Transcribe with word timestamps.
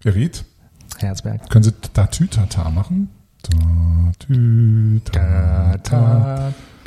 Gerrit, 0.00 0.44
Herzberg. 0.98 1.48
können 1.50 1.64
Sie 1.64 1.72
Tatütata 1.72 2.70
machen? 2.70 3.10
Tatütata. 4.18 5.00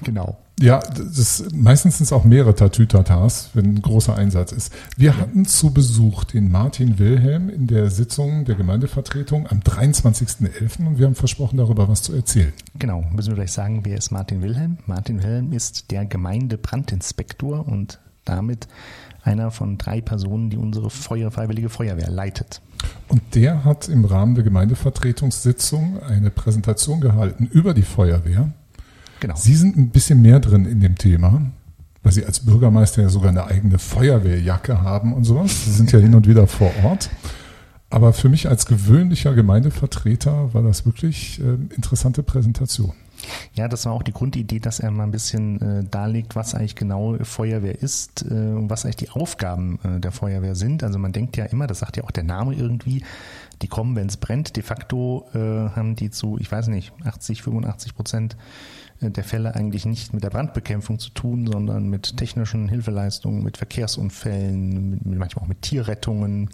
Genau. 0.04 0.38
Ja, 0.60 0.80
das 0.80 1.18
ist, 1.18 1.56
meistens 1.56 1.98
sind 1.98 2.06
es 2.06 2.14
auch 2.14 2.24
mehrere 2.24 2.54
Tatütatas, 2.54 3.50
wenn 3.54 3.76
ein 3.76 3.82
großer 3.82 4.16
Einsatz 4.16 4.52
ist. 4.52 4.72
Wir 4.98 5.18
hatten 5.18 5.46
zu 5.46 5.74
Besuch 5.74 6.26
den 6.26 6.52
Martin 6.52 7.00
Wilhelm 7.00 7.50
in 7.50 7.66
der 7.66 7.90
Sitzung 7.90 8.46
der 8.46 8.54
Gemeindevertretung 8.56 9.48
am 9.48 9.62
23.11. 9.62 10.86
und 10.86 11.00
wir 11.00 11.08
haben 11.08 11.16
versprochen, 11.16 11.58
darüber 11.58 11.90
was 11.90 12.04
zu 12.04 12.14
erzählen. 12.14 12.54
Genau. 12.78 13.04
Müssen 13.12 13.30
wir 13.30 13.36
gleich 13.36 13.52
sagen, 13.52 13.80
wer 13.84 13.98
ist 13.98 14.12
Martin 14.12 14.44
Wilhelm? 14.44 14.78
Martin 14.86 15.24
Wilhelm 15.24 15.54
ist 15.54 15.90
der 15.90 16.06
Gemeindebrandinspektor 16.06 17.68
und 17.68 18.00
damit 18.26 18.68
einer 19.24 19.52
von 19.52 19.78
drei 19.78 20.02
Personen, 20.02 20.50
die 20.50 20.58
unsere 20.58 20.90
Feuer, 20.90 21.32
Freiwillige 21.32 21.70
Feuerwehr 21.70 22.10
leitet. 22.10 22.62
Und 23.08 23.22
der 23.36 23.64
hat 23.64 23.90
im 23.90 24.06
Rahmen 24.06 24.36
der 24.36 24.44
Gemeindevertretungssitzung 24.44 26.02
eine 26.02 26.30
Präsentation 26.30 27.02
gehalten 27.02 27.50
über 27.52 27.74
die 27.74 27.84
Feuerwehr. 27.84 28.50
Genau. 29.20 29.36
Sie 29.36 29.56
sind 29.56 29.78
ein 29.78 29.90
bisschen 29.90 30.22
mehr 30.22 30.40
drin 30.40 30.66
in 30.66 30.82
dem 30.82 30.98
Thema, 30.98 31.42
weil 32.02 32.12
Sie 32.12 32.26
als 32.26 32.42
Bürgermeister 32.42 33.02
ja 33.02 33.10
sogar 33.10 33.30
eine 33.30 33.46
eigene 33.46 33.80
Feuerwehrjacke 33.80 34.82
haben 34.82 35.14
und 35.14 35.24
sowas. 35.24 35.66
Sie 35.66 35.72
sind 35.72 35.92
ja 35.92 36.00
hin 36.00 36.16
und 36.16 36.28
wieder 36.28 36.48
vor 36.48 36.72
Ort. 36.84 37.10
Aber 37.90 38.12
für 38.12 38.28
mich 38.28 38.50
als 38.50 38.66
gewöhnlicher 38.66 39.36
Gemeindevertreter 39.36 40.54
war 40.54 40.64
das 40.64 40.86
wirklich 40.86 41.40
äh, 41.40 41.76
interessante 41.76 42.24
Präsentation. 42.24 42.94
Ja, 43.54 43.68
das 43.68 43.86
war 43.86 43.94
auch 43.94 44.04
die 44.04 44.14
Grundidee, 44.14 44.60
dass 44.60 44.80
er 44.80 44.92
mal 44.92 45.04
ein 45.04 45.12
bisschen 45.12 45.62
äh, 45.62 45.84
darlegt, 45.84 46.36
was 46.36 46.56
eigentlich 46.56 46.76
genau 46.76 47.18
Feuerwehr 47.22 47.82
ist 47.82 48.24
äh, 48.24 48.34
und 48.34 48.70
was 48.70 48.86
eigentlich 48.86 48.98
die 48.98 49.10
Aufgaben 49.10 49.80
äh, 49.84 50.00
der 50.00 50.12
Feuerwehr 50.12 50.56
sind. 50.56 50.84
Also 50.84 51.00
man 51.00 51.12
denkt 51.12 51.38
ja 51.38 51.46
immer, 51.46 51.68
das 51.68 51.80
sagt 51.80 51.98
ja 51.98 52.04
auch 52.04 52.12
der 52.12 52.24
Name 52.24 52.54
irgendwie, 52.54 53.04
die 53.62 53.68
kommen, 53.68 53.96
wenn 53.96 54.08
es 54.08 54.18
brennt. 54.18 54.56
De 54.56 54.64
facto 54.64 55.26
äh, 55.34 55.40
haben 55.40 55.96
die 55.96 56.10
zu, 56.10 56.38
ich 56.40 56.52
weiß 56.52 56.68
nicht, 56.68 56.94
80, 57.04 57.44
85 57.44 57.96
Prozent 57.96 58.38
äh, 59.02 59.10
der 59.10 59.24
Fälle 59.24 59.56
eigentlich 59.56 59.86
nicht 59.86 60.14
mit 60.14 60.24
der 60.24 60.30
Brandbekämpfung 60.30 61.00
zu 61.00 61.10
tun, 61.12 61.48
sondern 61.48 61.90
mit 61.90 62.18
technischen 62.18 62.68
Hilfeleistungen, 62.68 63.44
mit 63.44 63.58
Verkehrsunfällen, 63.58 64.90
mit, 64.92 65.06
manchmal 65.06 65.46
auch 65.46 65.50
mit 65.50 65.62
Tierrettungen 65.62 66.50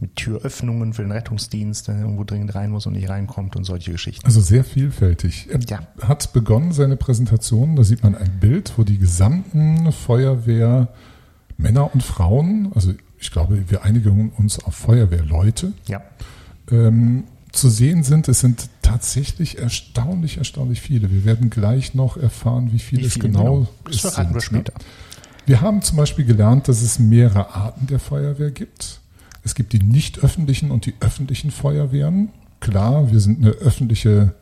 mit 0.00 0.16
Türöffnungen 0.16 0.94
für 0.94 1.02
den 1.02 1.12
Rettungsdienst, 1.12 1.88
der 1.88 1.98
irgendwo 2.00 2.24
dringend 2.24 2.54
rein 2.54 2.70
muss 2.70 2.86
und 2.86 2.94
nicht 2.94 3.08
reinkommt 3.08 3.54
und 3.56 3.64
solche 3.64 3.92
Geschichten. 3.92 4.24
Also 4.24 4.40
sehr 4.40 4.64
vielfältig. 4.64 5.48
Er 5.50 5.60
Ja. 5.68 5.80
hat 6.02 6.32
begonnen 6.32 6.72
seine 6.72 6.96
Präsentation, 6.96 7.76
da 7.76 7.84
sieht 7.84 8.02
man 8.02 8.14
ein 8.14 8.38
Bild, 8.40 8.72
wo 8.76 8.84
die 8.84 8.98
gesamten 8.98 9.92
Feuerwehr 9.92 10.88
Männer 11.58 11.92
und 11.94 12.02
Frauen, 12.02 12.72
also 12.74 12.94
ich 13.18 13.30
glaube, 13.30 13.64
wir 13.68 13.84
einigen 13.84 14.30
uns 14.30 14.58
auf 14.64 14.74
Feuerwehrleute, 14.74 15.74
Ja, 15.86 16.00
ähm, 16.70 17.24
zu 17.52 17.68
sehen 17.68 18.02
sind. 18.04 18.28
Es 18.28 18.40
sind 18.40 18.70
tatsächlich 18.80 19.58
erstaunlich, 19.58 20.38
erstaunlich 20.38 20.80
viele. 20.80 21.10
Wir 21.10 21.24
werden 21.24 21.50
gleich 21.50 21.94
noch 21.94 22.16
erfahren, 22.16 22.72
wie 22.72 22.78
viele 22.78 23.02
Wie 23.02 23.06
es 23.06 23.14
viele, 23.14 23.26
genau, 23.28 23.42
genau. 23.42 23.68
Das 23.84 23.96
es 23.96 24.04
wir 24.04 24.10
sind, 24.12 24.32
ne? 24.32 24.40
später. 24.40 24.72
Wir 25.46 25.60
haben 25.60 25.82
zum 25.82 25.96
Beispiel 25.96 26.24
gelernt, 26.24 26.68
dass 26.68 26.80
es 26.80 26.98
mehrere 27.00 27.54
Arten 27.54 27.88
der 27.88 27.98
Feuerwehr 27.98 28.52
gibt. 28.52 28.99
Es 29.42 29.54
gibt 29.54 29.72
die 29.72 29.78
nicht 29.82 30.22
öffentlichen 30.22 30.70
und 30.70 30.86
die 30.86 30.94
öffentlichen 31.00 31.50
Feuerwehren. 31.50 32.30
Klar, 32.60 33.10
wir 33.10 33.20
sind 33.20 33.38
eine 33.42 33.50
öffentliche 33.52 34.34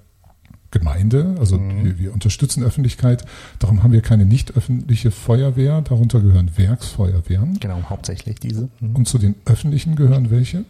Gemeinde, 0.71 1.37
also 1.39 1.57
Mhm. 1.59 1.85
wir, 1.85 1.99
wir 1.99 2.13
unterstützen 2.13 2.63
Öffentlichkeit. 2.63 3.25
Darum 3.59 3.83
haben 3.83 3.93
wir 3.93 4.03
keine 4.03 4.27
nicht 4.27 4.57
öffentliche 4.57 5.11
Feuerwehr. 5.11 5.81
Darunter 5.81 6.21
gehören 6.21 6.51
Werksfeuerwehren. 6.59 7.59
genau, 7.59 7.83
hauptsächlich 7.89 8.39
diese. 8.41 8.69
Mhm. 8.81 8.97
Und 8.97 9.09
zu 9.09 9.17
den 9.19 9.35
öffentlichen 9.47 9.97
gehören 9.97 10.31
welche? 10.31 10.65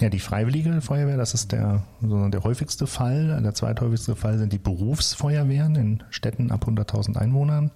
Ja, 0.00 0.08
die 0.08 0.20
Freiwillige 0.20 0.80
Feuerwehr, 0.80 1.18
das 1.18 1.34
ist 1.34 1.52
der, 1.52 1.82
so 2.00 2.28
der 2.28 2.42
häufigste 2.42 2.86
Fall. 2.86 3.38
Der 3.42 3.52
zweithäufigste 3.52 4.16
Fall 4.16 4.38
sind 4.38 4.50
die 4.52 4.58
Berufsfeuerwehren 4.58 5.74
in 5.76 6.02
Städten 6.08 6.50
ab 6.50 6.66
100.000 6.66 7.16
Einwohnern. 7.18 7.70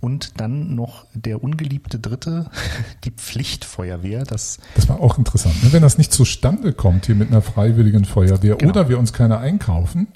Und 0.00 0.40
dann 0.40 0.74
noch 0.74 1.04
der 1.14 1.42
ungeliebte 1.44 1.98
dritte, 1.98 2.50
die 3.04 3.10
Pflichtfeuerwehr. 3.10 4.24
Das, 4.24 4.58
Das 4.74 4.88
war 4.88 5.00
auch 5.00 5.18
interessant. 5.18 5.62
ne? 5.62 5.72
Wenn 5.72 5.82
das 5.82 5.98
nicht 5.98 6.12
zustande 6.12 6.72
kommt 6.72 7.06
hier 7.06 7.14
mit 7.14 7.28
einer 7.28 7.42
freiwilligen 7.42 8.04
Feuerwehr 8.06 8.56
Genau. 8.56 8.70
oder 8.70 8.88
wir 8.88 8.98
uns 8.98 9.12
keine 9.12 9.38
einkaufen, 9.38 10.08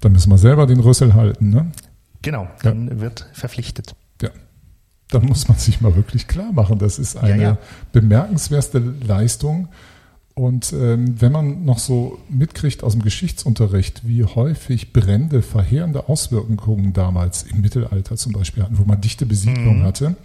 dann 0.00 0.12
müssen 0.12 0.30
wir 0.30 0.38
selber 0.38 0.66
den 0.66 0.80
Rüssel 0.80 1.14
halten. 1.14 1.50
Ne? 1.50 1.70
genau, 2.22 2.48
dann 2.62 3.00
wird 3.00 3.26
verpflichtet. 3.32 3.94
Ja. 4.20 4.30
Da 5.10 5.20
muss 5.20 5.46
man 5.48 5.56
sich 5.58 5.80
mal 5.80 5.94
wirklich 5.96 6.26
klar 6.26 6.50
machen. 6.52 6.78
Das 6.80 6.98
ist 6.98 7.16
eine 7.16 7.36
Ja, 7.42 7.48
ja. 7.50 7.58
bemerkenswerte 7.92 8.78
Leistung. 9.06 9.68
Und 10.38 10.72
ähm, 10.72 11.20
wenn 11.20 11.32
man 11.32 11.64
noch 11.64 11.80
so 11.80 12.20
mitkriegt 12.28 12.84
aus 12.84 12.92
dem 12.92 13.02
Geschichtsunterricht, 13.02 14.06
wie 14.06 14.22
häufig 14.22 14.92
Brände 14.92 15.42
verheerende 15.42 16.08
Auswirkungen 16.08 16.92
damals 16.92 17.42
im 17.42 17.60
Mittelalter 17.60 18.16
zum 18.16 18.34
Beispiel 18.34 18.62
hatten, 18.62 18.78
wo 18.78 18.84
man 18.84 19.00
dichte 19.00 19.26
Besiedlung 19.26 19.80
Mhm. 19.80 19.82
hatte, 19.82 20.16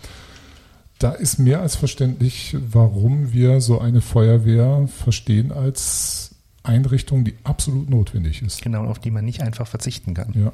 da 0.99 1.13
ist 1.13 1.39
mehr 1.39 1.61
als 1.61 1.75
verständlich, 1.75 2.55
warum 2.71 3.33
wir 3.33 3.59
so 3.59 3.79
eine 3.79 4.01
Feuerwehr 4.01 4.87
verstehen 4.87 5.51
als 5.51 6.35
Einrichtung, 6.61 7.25
die 7.25 7.33
absolut 7.43 7.89
notwendig 7.89 8.43
ist. 8.43 8.61
Genau, 8.61 8.85
auf 8.85 8.99
die 8.99 9.09
man 9.09 9.25
nicht 9.25 9.41
einfach 9.41 9.65
verzichten 9.65 10.13
kann. 10.13 10.31
Ja. 10.35 10.53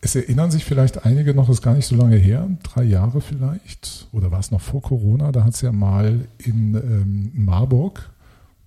Es 0.00 0.16
erinnern 0.16 0.50
sich 0.50 0.64
vielleicht 0.64 1.06
einige 1.06 1.34
noch, 1.34 1.48
ist 1.48 1.62
gar 1.62 1.74
nicht 1.74 1.86
so 1.86 1.94
lange 1.94 2.16
her, 2.16 2.48
drei 2.64 2.82
Jahre 2.82 3.20
vielleicht, 3.20 4.08
oder 4.10 4.32
war 4.32 4.40
es 4.40 4.50
noch 4.50 4.60
vor 4.60 4.82
Corona, 4.82 5.30
da 5.30 5.44
hat 5.44 5.54
es 5.54 5.60
ja 5.60 5.70
mal 5.70 6.26
in 6.38 6.74
ähm, 6.74 7.30
Marburg 7.32 8.10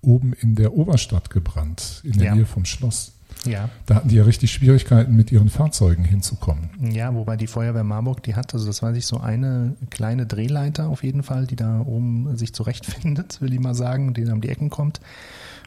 oben 0.02 0.32
in 0.32 0.54
der 0.54 0.74
Oberstadt 0.74 1.30
gebrannt, 1.30 2.00
in 2.04 2.12
der 2.12 2.28
Ja. 2.28 2.34
Nähe 2.34 2.46
vom 2.46 2.64
Schloss. 2.64 3.12
Ja. 3.46 3.70
Da 3.86 3.94
hatten 3.94 4.08
die 4.08 4.16
ja 4.16 4.24
richtig 4.24 4.52
Schwierigkeiten, 4.52 5.16
mit 5.16 5.32
ihren 5.32 5.48
Fahrzeugen 5.48 6.04
hinzukommen. 6.04 6.70
Ja, 6.92 7.14
wobei 7.14 7.36
die 7.36 7.46
Feuerwehr 7.46 7.84
Marburg, 7.84 8.22
die 8.22 8.34
hat, 8.34 8.52
also 8.52 8.66
das 8.66 8.82
weiß 8.82 8.96
ich, 8.96 9.06
so 9.06 9.18
eine 9.18 9.76
kleine 9.88 10.26
Drehleiter 10.26 10.88
auf 10.88 11.02
jeden 11.02 11.22
Fall, 11.22 11.46
die 11.46 11.56
da 11.56 11.80
oben 11.80 12.36
sich 12.36 12.52
zurechtfindet, 12.52 13.40
will 13.40 13.52
ich 13.54 13.60
mal 13.60 13.74
sagen, 13.74 14.12
die 14.14 14.24
dann 14.24 14.34
um 14.34 14.40
die 14.40 14.50
Ecken 14.50 14.68
kommt. 14.68 15.00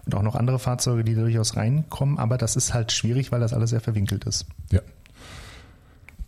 Und 0.06 0.16
auch 0.16 0.22
noch 0.22 0.36
andere 0.36 0.60
Fahrzeuge, 0.60 1.04
die 1.04 1.16
durchaus 1.16 1.56
reinkommen, 1.56 2.20
aber 2.20 2.38
das 2.38 2.56
ist 2.56 2.74
halt 2.74 2.92
schwierig, 2.92 3.32
weil 3.32 3.40
das 3.40 3.54
alles 3.54 3.70
sehr 3.70 3.82
verwinkelt 3.82 4.26
ist. 4.26 4.46
Ja. 4.72 4.82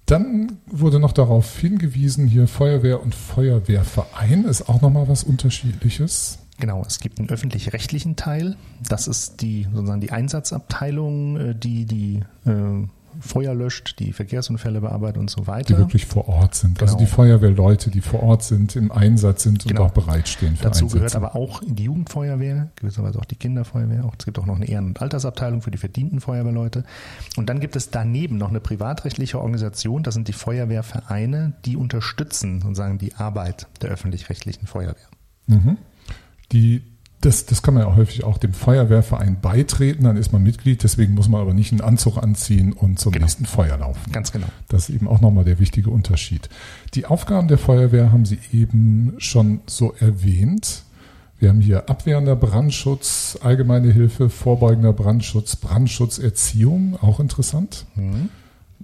Dann 0.06 0.60
wurde 0.68 1.00
noch 1.00 1.12
darauf 1.12 1.58
hingewiesen, 1.60 2.28
hier 2.28 2.48
Feuerwehr 2.48 3.02
und 3.02 3.14
Feuerwehrverein 3.16 4.46
ist 4.46 4.70
auch 4.70 4.82
nochmal 4.82 5.08
was 5.08 5.24
Unterschiedliches. 5.24 6.40
Genau, 6.58 6.84
es 6.88 7.00
gibt 7.00 7.20
einen 7.20 7.30
öffentlich-rechtlichen 7.30 8.16
Teil. 8.16 8.56
Das 8.88 9.08
ist 9.08 9.42
die 9.42 9.68
sozusagen 9.74 10.00
die 10.02 10.12
Einsatzabteilung, 10.12 11.38
äh, 11.38 11.56
die 11.56 11.86
die 11.86 12.22
äh, 12.46 12.88
Feuer 13.22 13.54
löscht, 13.56 14.00
die 14.00 14.12
Verkehrsunfälle 14.12 14.82
bearbeitet 14.82 15.18
und 15.18 15.30
so 15.30 15.48
weiter. 15.48 15.74
die 15.74 15.78
wirklich 15.78 16.06
vor 16.06 16.28
Ort 16.28 16.54
sind. 16.56 16.82
Also 16.82 16.98
Genau. 16.98 17.06
die 17.08 17.14
Feuerwehrleute, 17.14 17.90
die 17.90 18.02
vor 18.02 18.22
Ort 18.24 18.44
sind, 18.44 18.76
im 18.76 18.92
Einsatz 18.92 19.44
sind 19.44 19.64
Genau. 19.66 19.84
und 19.84 19.88
auch 19.88 19.94
bereitstehen 19.94 20.58
für 20.58 20.64
Dazu 20.64 20.84
Einsätze. 20.86 20.96
gehört 20.98 21.16
aber 21.16 21.34
auch 21.36 21.62
die 21.66 21.84
Jugendfeuerwehr, 21.86 22.72
gewisserweise 22.76 23.18
auch 23.20 23.24
die 23.26 23.38
Kinderfeuerwehr. 23.38 24.04
Auch, 24.04 24.16
es 24.20 24.26
gibt 24.26 24.38
auch 24.38 24.46
noch 24.46 24.58
eine 24.58 24.68
Ehren- 24.68 24.88
und 24.88 25.02
Altersabteilung 25.02 25.62
für 25.62 25.72
die 25.72 25.78
verdienten 25.78 26.20
Feuerwehrleute. 26.20 26.84
Und 27.38 27.48
dann 27.50 27.62
gibt 27.62 27.78
es 27.78 27.90
daneben 27.90 28.38
noch 28.38 28.50
eine 28.50 28.60
privatrechtliche 28.60 29.40
Organisation, 29.40 30.04
das 30.04 30.14
sind 30.14 30.28
die 30.28 30.34
Feuerwehrvereine, 30.34 31.54
die 31.64 31.78
unterstützen 31.78 32.60
sozusagen 32.62 32.98
die 32.98 33.16
Arbeit 33.16 33.68
der 33.82 33.92
öffentlich-rechtlichen 33.92 34.68
Feuerwehr. 34.68 35.08
Mhm. 35.48 35.78
Die, 36.52 36.82
das, 37.22 37.46
das 37.46 37.64
kann 37.64 37.74
man 37.74 37.84
ja 37.84 37.96
häufig 37.96 38.24
auch 38.24 38.38
dem 38.38 38.54
Feuerwehrverein 38.54 39.40
beitreten, 39.42 40.04
dann 40.04 40.16
ist 40.18 40.32
man 40.32 40.44
Mitglied, 40.44 40.84
deswegen 40.84 41.14
muss 41.16 41.28
man 41.28 41.42
aber 41.42 41.54
nicht 41.54 41.72
einen 41.72 41.82
Anzug 41.82 42.18
anziehen 42.18 42.72
und 42.74 43.00
zum 43.00 43.14
Genau. 43.14 43.26
nächsten 43.26 43.46
Feuer 43.46 43.78
laufen. 43.78 44.12
Ganz 44.12 44.32
genau. 44.32 44.48
Das 44.68 44.90
ist 44.90 44.96
eben 44.96 45.08
auch 45.08 45.22
nochmal 45.22 45.44
der 45.44 45.60
wichtige 45.60 45.90
Unterschied. 45.90 46.50
Die 46.94 47.06
Aufgaben 47.06 47.48
der 47.48 47.58
Feuerwehr 47.58 48.12
haben 48.12 48.26
Sie 48.26 48.38
eben 48.54 49.14
schon 49.18 49.62
so 49.66 49.94
erwähnt. 50.00 50.84
Wir 51.40 51.50
haben 51.50 51.62
hier 51.62 51.90
abwehrender 51.90 52.36
Brandschutz, 52.36 53.38
allgemeine 53.42 53.92
Hilfe, 53.92 54.30
vorbeugender 54.30 54.94
Brandschutz, 54.94 55.56
Brandschutzerziehung, 55.58 56.98
auch 57.02 57.20
interessant. 57.20 57.86
Mhm. 57.96 58.30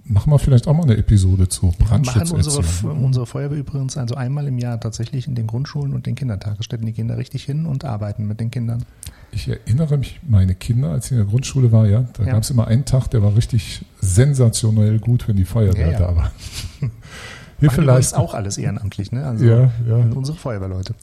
Machen 0.04 0.32
wir 0.32 0.38
vielleicht 0.38 0.66
auch 0.66 0.74
mal 0.74 0.82
eine 0.82 0.96
Episode 0.96 1.48
zu 1.48 1.72
Machen 1.78 2.02
unsere, 2.32 2.64
unsere 2.92 3.26
Feuerwehr 3.26 3.58
übrigens 3.58 3.96
also 3.96 4.14
einmal 4.16 4.48
im 4.48 4.58
Jahr 4.58 4.80
tatsächlich 4.80 5.28
in 5.28 5.34
den 5.36 5.46
Grundschulen 5.46 5.92
und 5.94 6.06
den 6.06 6.16
Kindertagesstätten. 6.16 6.84
Die 6.86 6.92
gehen 6.92 7.06
da 7.08 7.14
richtig 7.14 7.44
hin 7.44 7.66
und 7.66 7.84
arbeiten 7.84 8.26
mit 8.26 8.40
den 8.40 8.50
Kindern. 8.50 8.84
Ich 9.30 9.48
erinnere 9.48 9.96
mich, 9.98 10.20
meine 10.28 10.54
Kinder, 10.54 10.90
als 10.90 11.06
ich 11.06 11.12
in 11.12 11.18
der 11.18 11.26
Grundschule 11.26 11.70
war, 11.72 11.86
ja, 11.86 12.04
da 12.14 12.24
Ja. 12.24 12.32
gab 12.32 12.42
es 12.42 12.50
immer 12.50 12.66
einen 12.66 12.84
Tag, 12.84 13.08
der 13.08 13.22
war 13.22 13.36
richtig 13.36 13.84
sensationell 14.00 14.98
gut, 14.98 15.28
wenn 15.28 15.36
die 15.36 15.44
Feuerwehr 15.44 15.86
Ja, 15.86 15.92
ja. 15.92 15.98
da 15.98 16.16
war. 16.16 16.32
Hilfeleistung, 17.70 18.18
auch 18.20 18.34
alles 18.34 18.58
ehrenamtlich, 18.58 19.12
ne? 19.12 19.24
Also 19.26 19.44
Ja, 19.44 19.70
ja. 19.88 19.96
unsere 20.14 20.36
Feuerwehrleute. 20.36 20.94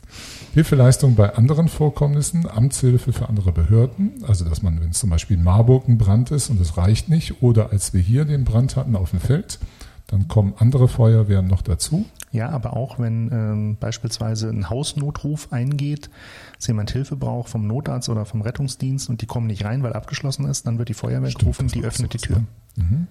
Hilfeleistung 0.54 1.16
bei 1.16 1.36
anderen 1.36 1.68
Vorkommnissen, 1.68 2.48
Amtshilfe 2.50 3.14
für 3.14 3.30
andere 3.30 3.52
Behörden, 3.52 4.24
also 4.28 4.46
dass 4.46 4.62
man, 4.62 4.80
wenn 4.82 4.90
es 4.90 5.00
zum 5.00 5.10
Beispiel 5.10 5.38
in 5.38 5.44
Marburg 5.44 5.88
ein 5.88 5.98
Brand 5.98 6.32
ist 6.32 6.50
und 6.50 6.60
es 6.62 6.78
reicht 6.78 7.10
nicht, 7.10 7.42
oder 7.42 7.72
als 7.72 7.94
wir 7.94 8.02
hier 8.02 8.26
den 8.26 8.44
Brand 8.46 8.76
hatten 8.76 8.96
auf 8.96 9.12
dem 9.12 9.20
Feld, 9.20 9.60
dann 10.08 10.28
kommen 10.28 10.54
andere 10.58 10.88
Feuerwehren 10.88 11.48
noch 11.48 11.62
dazu. 11.62 12.06
Ja, 12.32 12.50
aber 12.50 12.74
auch 12.76 13.00
wenn 13.00 13.30
ähm, 13.32 13.78
beispielsweise 13.80 14.50
ein 14.50 14.70
Hausnotruf 14.70 15.52
eingeht, 15.52 16.10
dass 16.56 16.68
jemand 16.68 16.92
Hilfe 16.92 17.16
braucht 17.16 17.50
vom 17.50 17.66
Notarzt 17.68 18.10
oder 18.10 18.26
vom 18.26 18.42
Rettungsdienst 18.42 19.10
und 19.10 19.22
die 19.22 19.26
kommen 19.28 19.48
nicht 19.48 19.66
rein, 19.66 19.82
weil 19.84 19.94
abgeschlossen 19.94 20.46
ist, 20.46 20.66
dann 20.68 20.78
wird 20.78 20.90
die 20.90 20.94
Feuerwehr 20.94 21.30
Stimmt, 21.30 21.42
gerufen, 21.42 21.68
die 21.68 21.84
öffnet 21.84 22.14
die 22.14 22.18
Tür. 22.20 22.38
ne? 22.40 22.46
Mhm. 22.76 23.08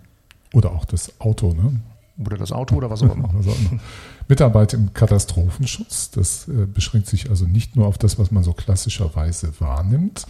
Oder 0.52 0.70
auch 0.72 0.84
das 0.84 1.12
Auto, 1.20 1.52
ne? 1.52 1.80
Oder 2.18 2.36
das 2.36 2.52
Auto 2.52 2.74
oder 2.74 2.90
was 2.90 3.02
auch 3.02 3.14
immer. 3.14 3.30
Immer. 3.30 3.80
Mitarbeit 4.28 4.74
im 4.74 4.92
Katastrophenschutz, 4.92 6.10
das 6.10 6.48
äh, 6.48 6.66
beschränkt 6.66 7.06
sich 7.06 7.30
also 7.30 7.46
nicht 7.46 7.76
nur 7.76 7.86
auf 7.86 7.96
das, 7.96 8.18
was 8.18 8.30
man 8.30 8.42
so 8.42 8.52
klassischerweise 8.52 9.52
wahrnimmt. 9.60 10.26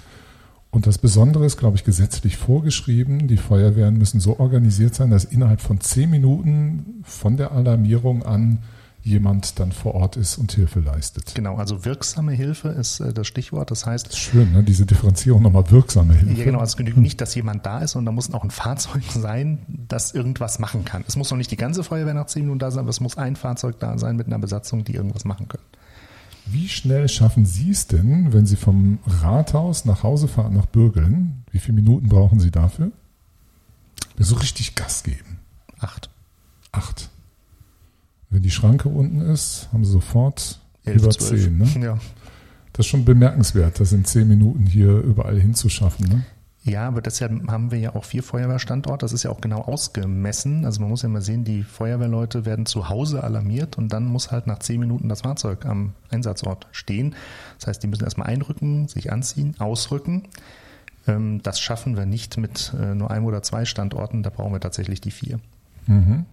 Und 0.70 0.87
das 0.87 0.99
Besondere 0.99 1.46
ist, 1.46 1.56
glaube 1.56 1.76
ich, 1.76 1.85
gesetzlich 1.85 2.37
vorgeschrieben. 2.37 3.26
Die 3.26 3.38
Feuerwehren 3.38 3.96
müssen 3.96 4.20
so 4.20 4.38
organisiert 4.38 4.94
sein, 4.94 5.11
dass 5.11 5.25
innerhalb 5.25 5.62
von 5.62 5.81
zehn 5.81 6.11
Minuten 6.11 7.00
von 7.05 7.38
der 7.38 7.52
Alarmierung 7.52 8.23
an 8.23 8.58
jemand 9.03 9.59
dann 9.59 9.73
vor 9.73 9.95
Ort 9.95 10.17
ist 10.17 10.37
und 10.39 10.53
Hilfe 10.53 10.81
leistet. 10.81 11.35
Genau, 11.35 11.56
also 11.56 11.85
wirksame 11.85 12.33
Hilfe 12.33 12.69
ist 12.69 13.00
äh, 13.00 13.12
das 13.12 13.27
Stichwort. 13.27 13.71
Das 13.71 13.87
heißt, 13.87 14.06
Das 14.06 14.15
ist 14.15 14.19
schön, 14.21 14.53
ne? 14.53 14.62
diese 14.62 14.85
Differenzierung 14.87 15.43
nochmal 15.43 15.71
wirksame 15.71 16.15
Hilfe. 16.15 16.35
Ja, 16.35 16.45
genau. 16.45 16.59
Also 16.59 16.73
es 16.73 16.77
genügt 16.77 16.99
nicht, 16.99 17.21
dass 17.21 17.35
jemand 17.35 17.65
da 17.65 17.79
ist, 17.79 17.93
sondern 17.93 18.12
da 18.12 18.17
muss 18.17 18.33
auch 18.35 18.45
ein 18.45 18.50
Fahrzeug 18.50 19.03
sein, 19.11 19.59
das 19.89 20.12
irgendwas 20.15 20.59
machen 20.59 20.85
kann. 20.85 21.05
Es 21.09 21.17
muss 21.17 21.31
noch 21.31 21.39
nicht 21.39 21.50
die 21.50 21.56
ganze 21.56 21.83
Feuerwehr 21.85 22.15
nach 22.15 22.27
zehn 22.27 22.43
Minuten 22.43 22.59
da 22.59 22.71
sein, 22.71 22.81
aber 22.81 22.91
es 22.91 23.00
muss 23.00 23.17
ein 23.17 23.37
Fahrzeug 23.37 23.79
da 23.81 23.99
sein 23.99 24.17
mit 24.17 24.27
einer 24.27 24.39
Besatzung, 24.39 24.85
die 24.85 24.95
irgendwas 24.95 25.25
machen 25.25 25.49
können. 25.49 25.65
Wie 26.47 26.69
schnell 26.69 27.09
schaffen 27.09 27.45
Sie 27.45 27.71
es 27.71 27.87
denn, 27.89 28.33
wenn 28.33 28.47
Sie 28.47 28.56
vom 28.56 28.99
Rathaus 29.06 29.85
nach 29.85 30.03
Hause 30.03 30.29
fahren, 30.29 30.55
nach 30.55 30.67
Bürgeln? 30.67 31.45
Wie 31.50 31.59
viele 31.59 31.75
Minuten 31.75 32.09
brauchen 32.09 32.41
Sie 32.41 32.50
dafür? 32.50 32.91
So 34.19 34.35
richtig 34.37 34.75
Gas 34.75 35.03
geben. 35.03 35.39
Acht. 35.79 36.09
Acht. 36.73 37.11
Wenn 38.31 38.43
die 38.43 38.51
Schranke 38.51 38.89
unten 38.89 39.21
ist, 39.21 39.69
haben 39.73 39.85
Sie 39.85 39.93
sofort 39.93 40.61
Elf, 40.85 41.03
über 41.03 41.11
zwölf. 41.11 41.43
zehn. 41.45 41.59
Ne? 41.59 41.87
Ja. 41.87 41.99
Das 42.73 42.87
ist 42.87 42.91
schon 42.91 43.05
bemerkenswert, 43.05 43.81
das 43.81 43.93
in 43.93 44.05
zehn 44.05 44.29
Minuten 44.29 44.67
hier 44.67 44.99
überall 44.99 45.39
hinzuschaffen. 45.41 46.07
Ne? 46.09 46.23
Ja, 46.65 46.87
aber 46.87 47.01
deshalb 47.01 47.49
haben 47.51 47.71
wir 47.71 47.79
ja 47.79 47.95
auch 47.95 48.05
vier 48.05 48.23
Feuerwehrstandorte. 48.23 49.05
Das 49.05 49.13
ist 49.13 49.23
ja 49.23 49.31
auch 49.31 49.41
genau 49.41 49.63
ausgemessen. 49.63 50.65
Also 50.67 50.81
man 50.81 50.91
muss 50.91 51.03
ja 51.03 51.09
mal 51.09 51.23
sehen, 51.23 51.45
die 51.45 51.63
Feuerwehrleute 51.63 52.45
werden 52.45 52.67
zu 52.67 52.89
Hause 52.91 53.25
alarmiert 53.25 53.79
und 53.79 53.93
dann 53.93 54.05
muss 54.05 54.31
halt 54.31 54.47
nach 54.47 54.59
zehn 54.59 54.79
Minuten 54.79 55.09
das 55.09 55.23
Fahrzeug 55.23 55.65
am 55.65 55.95
Einsatzort 56.11 56.67
stehen. 56.73 57.15
Das 57.59 57.69
heißt, 57.69 57.83
die 57.83 57.87
müssen 57.87 58.05
erstmal 58.05 58.29
einrücken, 58.29 58.87
sich 58.89 59.11
anziehen, 59.11 59.55
ausrücken. 59.59 60.25
Ähm, 61.07 61.41
Das 61.43 61.59
schaffen 61.59 61.97
wir 61.97 62.05
nicht 62.07 62.37
mit 62.37 62.75
äh, 62.79 62.95
nur 62.95 63.11
einem 63.11 63.25
oder 63.25 63.43
zwei 63.43 63.65
Standorten. 63.65 64.23
Da 64.23 64.31
brauchen 64.31 64.53
wir 64.53 64.61
tatsächlich 64.61 65.01
die 65.01 65.11
vier. 65.11 65.41
Mhm. 65.87 66.27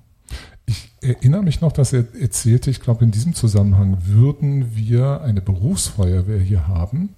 Ich 0.65 0.89
erinnere 1.01 1.43
mich 1.43 1.61
noch, 1.61 1.71
dass 1.71 1.93
er 1.93 2.05
erzählte, 2.19 2.71
ich 2.71 2.81
glaube, 2.81 3.03
in 3.05 3.11
diesem 3.11 3.33
Zusammenhang 3.35 3.97
würden 4.05 4.75
wir 4.75 5.21
eine 5.21 5.41
Berufsfeuerwehr 5.41 6.39
hier 6.39 6.67
haben. 6.67 7.09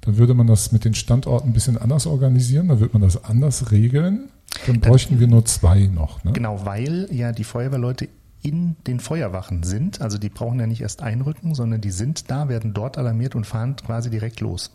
Dann 0.00 0.16
würde 0.18 0.34
man 0.34 0.46
das 0.46 0.72
mit 0.72 0.84
den 0.84 0.94
Standorten 0.94 1.50
ein 1.50 1.52
bisschen 1.52 1.78
anders 1.78 2.06
organisieren, 2.06 2.68
dann 2.68 2.80
würde 2.80 2.94
man 2.98 3.02
das 3.02 3.24
anders 3.24 3.70
regeln. 3.70 4.30
Dann 4.66 4.80
bräuchten 4.80 5.20
wir 5.20 5.26
nur 5.28 5.44
zwei 5.44 5.86
noch. 5.86 6.24
Ne? 6.24 6.32
Genau, 6.32 6.64
weil 6.64 7.08
ja 7.10 7.32
die 7.32 7.44
Feuerwehrleute 7.44 8.08
in 8.42 8.76
den 8.86 9.00
Feuerwachen 9.00 9.62
sind. 9.64 10.00
Also 10.00 10.18
die 10.18 10.28
brauchen 10.28 10.58
ja 10.60 10.66
nicht 10.66 10.80
erst 10.80 11.02
einrücken, 11.02 11.54
sondern 11.54 11.80
die 11.80 11.90
sind 11.90 12.30
da, 12.30 12.48
werden 12.48 12.72
dort 12.74 12.96
alarmiert 12.98 13.34
und 13.34 13.44
fahren 13.46 13.74
quasi 13.76 14.08
direkt 14.10 14.40
los. 14.40 14.70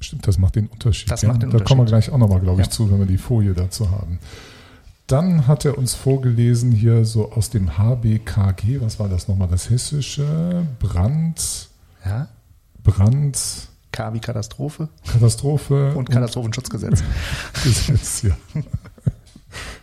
Stimmt, 0.00 0.26
das 0.26 0.38
macht 0.38 0.54
den 0.56 0.66
Unterschied. 0.68 1.10
Das 1.10 1.22
macht 1.24 1.42
den 1.42 1.50
da 1.50 1.58
kommen 1.58 1.80
wir 1.80 1.82
Unterschied. 1.82 1.88
gleich 2.06 2.10
auch 2.10 2.18
nochmal, 2.18 2.40
glaube 2.40 2.60
ich, 2.62 2.66
Ja. 2.68 2.70
zu, 2.70 2.90
wenn 2.90 3.00
wir 3.00 3.06
die 3.06 3.18
Folie 3.18 3.52
dazu 3.54 3.90
haben. 3.90 4.18
Dann 5.10 5.48
hat 5.48 5.64
er 5.64 5.76
uns 5.76 5.94
vorgelesen 5.94 6.70
hier 6.70 7.04
so 7.04 7.32
aus 7.32 7.50
dem 7.50 7.76
HBKG, 7.76 8.80
was 8.80 9.00
war 9.00 9.08
das 9.08 9.26
nochmal, 9.26 9.48
das 9.48 9.68
hessische 9.68 10.64
Brand, 10.78 11.68
Ja? 12.04 12.28
Brand, 12.84 13.68
K 13.90 14.14
wie 14.14 14.20
Katastrophe 14.20 14.88
Katastrophe 15.04 15.94
und 15.96 16.08
Katastrophenschutzgesetz. 16.10 17.02
Gesetz, 17.64 18.22
ja. 18.22 18.36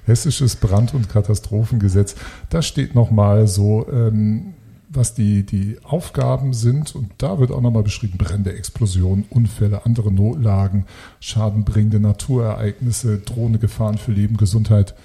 Hessisches 0.06 0.56
Brand- 0.56 0.94
und 0.94 1.10
Katastrophengesetz. 1.10 2.16
Da 2.50 2.62
steht 2.62 2.96
nochmal 2.96 3.48
so, 3.48 3.86
ähm, 3.92 4.54
was 4.88 5.14
die, 5.14 5.46
die 5.46 5.78
Aufgaben 5.84 6.54
sind. 6.54 6.96
Und 6.96 7.12
da 7.18 7.38
wird 7.38 7.52
auch 7.52 7.60
nochmal 7.60 7.84
beschrieben, 7.84 8.18
Brände, 8.18 8.54
Explosionen, 8.54 9.26
Unfälle, 9.30 9.86
andere 9.86 10.10
Notlagen, 10.10 10.86
schadenbringende 11.20 12.00
Naturereignisse, 12.00 13.18
drohende 13.18 13.60
Gefahren 13.60 13.98
für 13.98 14.14
Leben, 14.14 14.38
Gesundheit. 14.38 14.96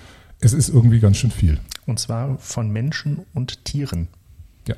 Es 0.42 0.52
ist 0.52 0.68
irgendwie 0.68 1.00
ganz 1.00 1.16
schön 1.16 1.30
viel. 1.30 1.58
Und 1.86 1.98
zwar 1.98 2.36
von 2.38 2.70
Menschen 2.70 3.20
und 3.32 3.64
Tieren. 3.64 4.08
Ja. 4.66 4.74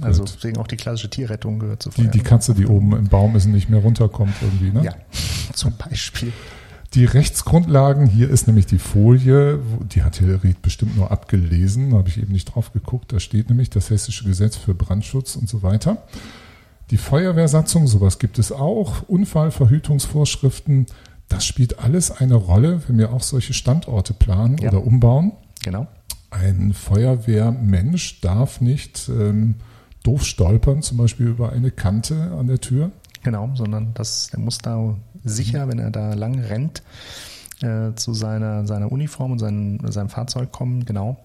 Also 0.00 0.22
gehört. 0.22 0.36
deswegen 0.36 0.58
auch 0.58 0.66
die 0.66 0.76
klassische 0.76 1.10
Tierrettung 1.10 1.58
gehört 1.58 1.82
zur 1.82 1.92
die, 1.92 2.08
die. 2.08 2.20
Katze, 2.20 2.54
die 2.54 2.66
oben 2.66 2.96
im 2.96 3.08
Baum 3.08 3.36
ist 3.36 3.46
und 3.46 3.52
nicht 3.52 3.68
mehr 3.68 3.80
runterkommt 3.80 4.34
irgendwie. 4.40 4.70
Ne? 4.70 4.84
Ja, 4.84 4.94
zum 5.54 5.74
Beispiel. 5.76 6.32
Die 6.94 7.04
Rechtsgrundlagen, 7.04 8.06
hier 8.06 8.30
ist 8.30 8.46
nämlich 8.46 8.64
die 8.64 8.78
Folie, 8.78 9.60
die 9.92 10.02
hat 10.02 10.20
Herr 10.20 10.42
Ried 10.42 10.62
bestimmt 10.62 10.96
nur 10.96 11.10
abgelesen, 11.10 11.90
da 11.90 11.98
habe 11.98 12.08
ich 12.08 12.16
eben 12.16 12.32
nicht 12.32 12.54
drauf 12.54 12.72
geguckt, 12.72 13.12
da 13.12 13.20
steht 13.20 13.50
nämlich 13.50 13.68
das 13.68 13.90
Hessische 13.90 14.24
Gesetz 14.24 14.56
für 14.56 14.72
Brandschutz 14.72 15.36
und 15.36 15.50
so 15.50 15.62
weiter. 15.62 16.04
Die 16.90 16.96
Feuerwehrsatzung, 16.96 17.86
sowas 17.86 18.18
gibt 18.18 18.38
es 18.38 18.52
auch, 18.52 19.02
Unfallverhütungsvorschriften, 19.06 20.86
das 21.28 21.44
spielt 21.44 21.78
alles 21.78 22.10
eine 22.10 22.34
Rolle, 22.34 22.82
wenn 22.88 22.98
wir 22.98 23.12
auch 23.12 23.22
solche 23.22 23.52
Standorte 23.52 24.14
planen 24.14 24.58
Ja. 24.58 24.70
oder 24.70 24.84
umbauen. 24.84 25.32
Genau. 25.62 25.86
Ein 26.30 26.72
Feuerwehrmensch 26.74 28.20
darf 28.20 28.60
nicht 28.60 29.08
ähm, 29.08 29.56
doof 30.02 30.24
stolpern, 30.24 30.82
zum 30.82 30.98
Beispiel 30.98 31.26
über 31.26 31.52
eine 31.52 31.70
Kante 31.70 32.32
an 32.38 32.46
der 32.46 32.60
Tür. 32.60 32.92
Genau, 33.22 33.50
sondern 33.54 33.92
das, 33.94 34.28
der 34.28 34.40
muss 34.40 34.58
da 34.58 34.96
sicher, 35.24 35.68
wenn 35.68 35.78
er 35.78 35.90
da 35.90 36.14
lang 36.14 36.38
rennt, 36.38 36.82
äh, 37.62 37.92
zu 37.94 38.14
seiner, 38.14 38.66
seiner 38.66 38.92
Uniform 38.92 39.32
und 39.32 39.38
seinem, 39.38 39.80
seinem 39.90 40.08
Fahrzeug 40.08 40.52
kommen. 40.52 40.84
Genau. 40.84 41.20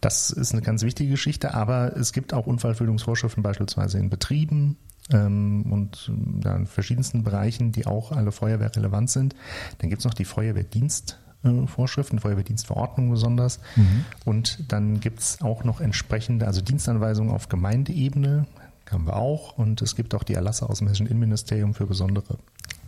Das 0.00 0.30
ist 0.30 0.52
eine 0.52 0.62
ganz 0.62 0.82
wichtige 0.82 1.10
Geschichte, 1.10 1.54
aber 1.54 1.96
es 1.96 2.12
gibt 2.12 2.34
auch 2.34 2.46
Unfallfüllungsvorschriften 2.46 3.42
beispielsweise 3.42 3.98
in 3.98 4.10
Betrieben 4.10 4.76
ähm, 5.12 5.66
und 5.70 6.08
ähm, 6.08 6.40
ja, 6.44 6.56
in 6.56 6.66
verschiedensten 6.66 7.22
Bereichen, 7.22 7.72
die 7.72 7.86
auch 7.86 8.12
alle 8.12 8.32
Feuerwehr 8.32 8.74
relevant 8.74 9.10
sind. 9.10 9.34
Dann 9.78 9.90
gibt 9.90 10.00
es 10.00 10.06
noch 10.06 10.14
die 10.14 10.24
Feuerwehrdienstvorschriften, 10.24 12.18
Feuerwehrdienstverordnung 12.18 13.10
besonders. 13.10 13.60
Und 14.24 14.72
dann 14.72 15.00
gibt 15.00 15.20
es 15.20 15.42
auch 15.42 15.64
noch 15.64 15.80
entsprechende, 15.80 16.46
also 16.46 16.60
Dienstanweisungen 16.60 17.32
auf 17.32 17.48
Gemeindeebene, 17.48 18.46
haben 18.90 19.06
wir 19.06 19.16
auch. 19.16 19.58
Und 19.58 19.82
es 19.82 19.96
gibt 19.96 20.14
auch 20.14 20.22
die 20.22 20.34
Erlasse 20.34 20.68
aus 20.68 20.78
dem 20.78 20.88
Hessischen 20.88 21.06
Innenministerium 21.06 21.74
für 21.74 21.86
besondere 21.86 22.38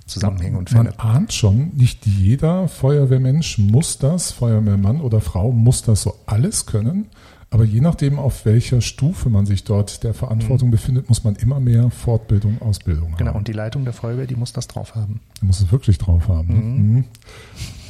Zusammenhänge 0.07 0.59
und 0.59 0.71
Fälle. 0.71 0.85
Man 0.85 0.99
ahnt 0.99 1.33
schon, 1.33 1.73
nicht 1.75 2.07
jeder 2.07 2.69
Feuerwehrmensch 2.69 3.59
muss 3.59 3.99
das, 3.99 4.31
Feuerwehrmann 4.31 5.01
oder 5.01 5.21
Frau 5.21 5.51
muss 5.51 5.83
das 5.83 6.03
so 6.03 6.15
alles 6.27 6.67
können. 6.67 7.09
Aber 7.57 7.65
je 7.65 7.81
nachdem, 7.81 8.19
auf 8.19 8.45
welcher 8.45 8.83
Stufe 8.83 9.31
man 9.31 9.47
sich 9.47 9.65
dort 9.65 10.03
der 10.05 10.13
Verantwortung 10.13 10.71
befindet, 10.71 11.09
muss 11.09 11.25
man 11.25 11.37
immer 11.37 11.59
mehr 11.59 11.89
Fortbildung, 11.91 12.61
Ausbildung 12.61 13.13
Mhm. 13.13 13.17
Genau, 13.17 13.31
haben. 13.31 13.39
und 13.39 13.49
die 13.49 13.53
Leitung 13.55 13.85
der 13.85 13.95
Feuerwehr, 13.95 14.27
die 14.27 14.37
muss 14.37 14.53
das 14.53 14.69
drauf 14.69 14.95
haben. 14.95 15.21
Man 15.41 15.47
muss 15.47 15.61
es 15.63 15.73
wirklich 15.73 15.97
drauf 15.97 16.29
haben. 16.29 16.49
ne? 16.49 16.55
Mhm. 16.99 17.05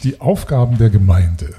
Die 0.04 0.20
Aufgaben 0.20 0.78
der 0.78 0.90
Gemeinde. 0.90 1.52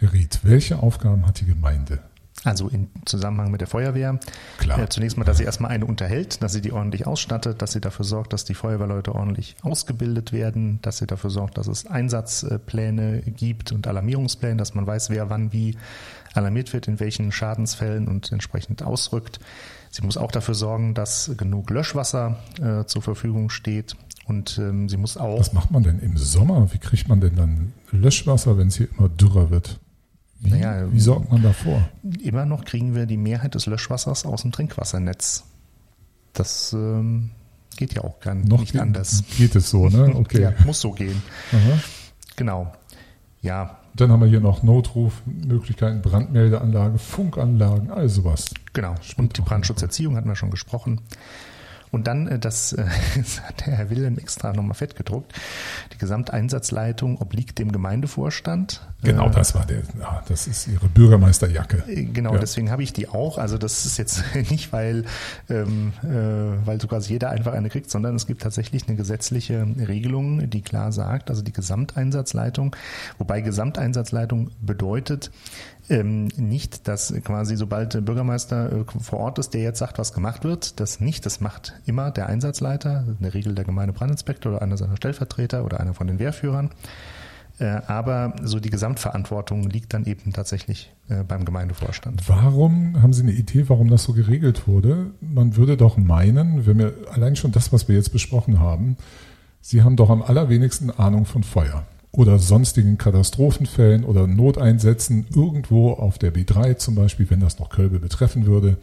Herr 0.00 0.12
Ried, 0.12 0.40
welche 0.42 0.80
Aufgaben 0.82 1.24
hat 1.28 1.38
die 1.40 1.44
Gemeinde? 1.46 2.00
Also 2.44 2.68
im 2.68 2.88
Zusammenhang 3.04 3.50
mit 3.50 3.60
der 3.60 3.68
Feuerwehr. 3.68 4.20
Klar. 4.58 4.78
Äh, 4.78 4.88
zunächst 4.88 5.16
mal, 5.16 5.24
dass 5.24 5.38
sie 5.38 5.44
erstmal 5.44 5.70
eine 5.70 5.86
unterhält, 5.86 6.42
dass 6.42 6.52
sie 6.52 6.60
die 6.60 6.72
ordentlich 6.72 7.06
ausstattet, 7.06 7.60
dass 7.62 7.72
sie 7.72 7.80
dafür 7.80 8.04
sorgt, 8.04 8.32
dass 8.32 8.44
die 8.44 8.54
Feuerwehrleute 8.54 9.14
ordentlich 9.14 9.56
ausgebildet 9.62 10.32
werden, 10.32 10.78
dass 10.82 10.98
sie 10.98 11.06
dafür 11.06 11.30
sorgt, 11.30 11.58
dass 11.58 11.66
es 11.66 11.86
Einsatzpläne 11.86 13.22
gibt 13.22 13.72
und 13.72 13.86
Alarmierungspläne, 13.86 14.56
dass 14.56 14.74
man 14.74 14.86
weiß, 14.86 15.10
wer 15.10 15.30
wann 15.30 15.52
wie 15.52 15.76
alarmiert 16.34 16.72
wird, 16.72 16.86
in 16.86 17.00
welchen 17.00 17.32
Schadensfällen 17.32 18.06
und 18.06 18.30
entsprechend 18.30 18.82
ausrückt. 18.82 19.40
Sie 19.90 20.02
muss 20.02 20.16
auch 20.16 20.30
dafür 20.30 20.54
sorgen, 20.54 20.94
dass 20.94 21.32
genug 21.36 21.70
Löschwasser 21.70 22.36
äh, 22.60 22.84
zur 22.84 23.02
Verfügung 23.02 23.50
steht. 23.50 23.96
Und 24.26 24.58
ähm, 24.58 24.88
sie 24.88 24.96
muss 24.96 25.16
auch 25.16 25.38
Was 25.38 25.52
macht 25.52 25.70
man 25.70 25.84
denn 25.84 26.00
im 26.00 26.16
Sommer? 26.16 26.72
Wie 26.72 26.78
kriegt 26.78 27.08
man 27.08 27.20
denn 27.20 27.36
dann 27.36 27.72
Löschwasser, 27.92 28.58
wenn 28.58 28.68
es 28.68 28.76
hier 28.76 28.88
immer 28.98 29.08
dürrer 29.08 29.50
wird? 29.50 29.78
Wie, 30.40 30.50
Naja, 30.50 30.92
wie 30.92 31.00
sorgt 31.00 31.30
man 31.32 31.42
davor? 31.42 31.88
immer 32.22 32.44
noch 32.46 32.64
kriegen 32.64 32.94
wir 32.94 33.06
die 33.06 33.16
Mehrheit 33.16 33.54
des 33.54 33.66
Löschwassers 33.66 34.24
aus 34.26 34.42
dem 34.42 34.52
Trinkwassernetz. 34.52 35.44
Das 36.34 36.72
ähm, 36.74 37.30
geht 37.76 37.94
ja 37.94 38.04
auch 38.04 38.20
gar 38.20 38.34
Noch 38.34 38.60
nicht 38.60 38.72
geht, 38.72 38.80
anders. 38.82 39.24
geht 39.38 39.56
es 39.56 39.70
so, 39.70 39.88
ne? 39.88 40.12
Okay. 40.16 40.42
Ja, 40.42 40.52
muss 40.64 40.80
so 40.80 40.92
gehen. 40.92 41.22
Aha. 41.52 41.78
Genau. 42.36 42.72
Ja, 43.40 43.78
Dann 43.94 44.10
haben 44.12 44.20
wir 44.20 44.28
hier 44.28 44.40
noch 44.40 44.62
Notrufmöglichkeiten, 44.62 46.02
Brandmeldeanlage, 46.02 46.98
Funkanlagen, 46.98 47.90
all 47.90 48.08
sowas. 48.08 48.46
genau. 48.72 48.94
Spielt 49.00 49.18
Und 49.18 49.36
die 49.38 49.42
Brandschutzerziehung 49.42 50.16
hatten 50.16 50.28
wir 50.28 50.36
schon 50.36 50.50
gesprochen. 50.50 51.00
Und 51.90 52.06
dann, 52.06 52.26
äh, 52.26 52.38
das, 52.38 52.72
äh, 52.72 52.84
das 53.16 53.40
hat 53.42 53.66
der 53.66 53.74
Herr 53.76 53.90
Wilhelm 53.90 54.18
extra 54.18 54.52
nochmal 54.52 54.74
fett 54.74 54.96
gedruckt, 54.96 55.32
die 55.92 55.98
Gesamteinsatzleitung 55.98 57.18
obliegt 57.20 57.58
dem 57.58 57.72
Gemeindevorstand. 57.72 58.80
Genau, 59.02 59.28
Äh, 59.28 59.30
das 59.30 59.54
war 59.54 59.64
der, 59.66 59.82
das 60.28 60.46
ist 60.46 60.66
Ihre 60.68 60.88
Bürgermeisterjacke. 60.88 61.84
Genau, 62.12 62.34
Ja. 62.34 62.40
deswegen 62.40 62.70
habe 62.70 62.82
ich 62.82 62.92
die 62.92 63.08
auch. 63.08 63.38
Also 63.38 63.58
das 63.58 63.86
ist 63.86 63.98
jetzt 63.98 64.22
nicht, 64.50 64.72
weil, 64.72 65.04
ähm, 65.48 65.92
äh, 66.02 66.66
weil 66.66 66.80
so 66.80 66.88
quasi 66.88 67.12
jeder 67.12 67.30
einfach 67.30 67.52
eine 67.52 67.68
kriegt, 67.70 67.90
sondern 67.90 68.16
es 68.16 68.26
gibt 68.26 68.42
tatsächlich 68.42 68.88
eine 68.88 68.96
gesetzliche 68.96 69.66
Regelung, 69.86 70.50
die 70.50 70.62
klar 70.62 70.92
sagt, 70.92 71.30
also 71.30 71.42
die 71.42 71.52
Gesamteinsatzleitung, 71.52 72.74
wobei 73.18 73.40
Gesamteinsatzleitung 73.40 74.50
bedeutet 74.60 75.30
ähm, 75.88 76.28
nicht, 76.36 76.88
dass 76.88 77.14
quasi 77.24 77.56
sobald 77.56 77.94
der 77.94 78.00
Bürgermeister 78.00 78.72
äh, 78.72 78.84
vor 79.00 79.20
Ort 79.20 79.38
ist, 79.38 79.54
der 79.54 79.62
jetzt 79.62 79.78
sagt, 79.78 79.98
was 79.98 80.12
gemacht 80.12 80.44
wird, 80.44 80.80
das 80.80 81.00
nicht, 81.00 81.26
das 81.26 81.40
macht 81.40 81.74
immer 81.86 82.10
der 82.10 82.28
Einsatzleiter, 82.28 83.04
in 83.06 83.22
der 83.22 83.34
Regel 83.34 83.54
der 83.54 83.64
Gemeindebrandinspektor 83.64 84.52
oder 84.52 84.62
einer 84.62 84.76
seiner 84.76 84.96
Stellvertreter 84.96 85.64
oder 85.64 85.80
einer 85.80 85.94
von 85.94 86.06
den 86.06 86.18
Wehrführern. 86.18 86.70
Äh, 87.58 87.66
Aber 87.86 88.34
so 88.42 88.60
die 88.60 88.70
Gesamtverantwortung 88.70 89.64
liegt 89.64 89.94
dann 89.94 90.04
eben 90.04 90.32
tatsächlich 90.32 90.92
äh, 91.08 91.22
beim 91.22 91.44
Gemeindevorstand. 91.44 92.28
Warum, 92.28 93.00
haben 93.00 93.12
Sie 93.12 93.22
eine 93.22 93.32
Idee, 93.32 93.68
warum 93.68 93.88
das 93.88 94.04
so 94.04 94.12
geregelt 94.12 94.66
wurde? 94.66 95.12
Man 95.20 95.56
würde 95.56 95.76
doch 95.76 95.96
meinen, 95.96 96.66
wenn 96.66 96.78
wir 96.78 96.94
allein 97.12 97.36
schon 97.36 97.52
das, 97.52 97.72
was 97.72 97.88
wir 97.88 97.96
jetzt 97.96 98.12
besprochen 98.12 98.60
haben, 98.60 98.96
Sie 99.60 99.82
haben 99.82 99.96
doch 99.96 100.10
am 100.10 100.22
allerwenigsten 100.22 100.90
Ahnung 100.90 101.24
von 101.24 101.42
Feuer 101.42 101.84
oder 102.16 102.38
sonstigen 102.38 102.98
Katastrophenfällen 102.98 104.04
oder 104.04 104.26
Noteinsätzen 104.26 105.26
irgendwo 105.34 105.92
auf 105.92 106.18
der 106.18 106.32
B3 106.32 106.76
zum 106.76 106.94
Beispiel, 106.94 107.28
wenn 107.30 107.40
das 107.40 107.58
noch 107.58 107.68
Kölbe 107.68 107.98
betreffen 107.98 108.46
würde. 108.46 108.78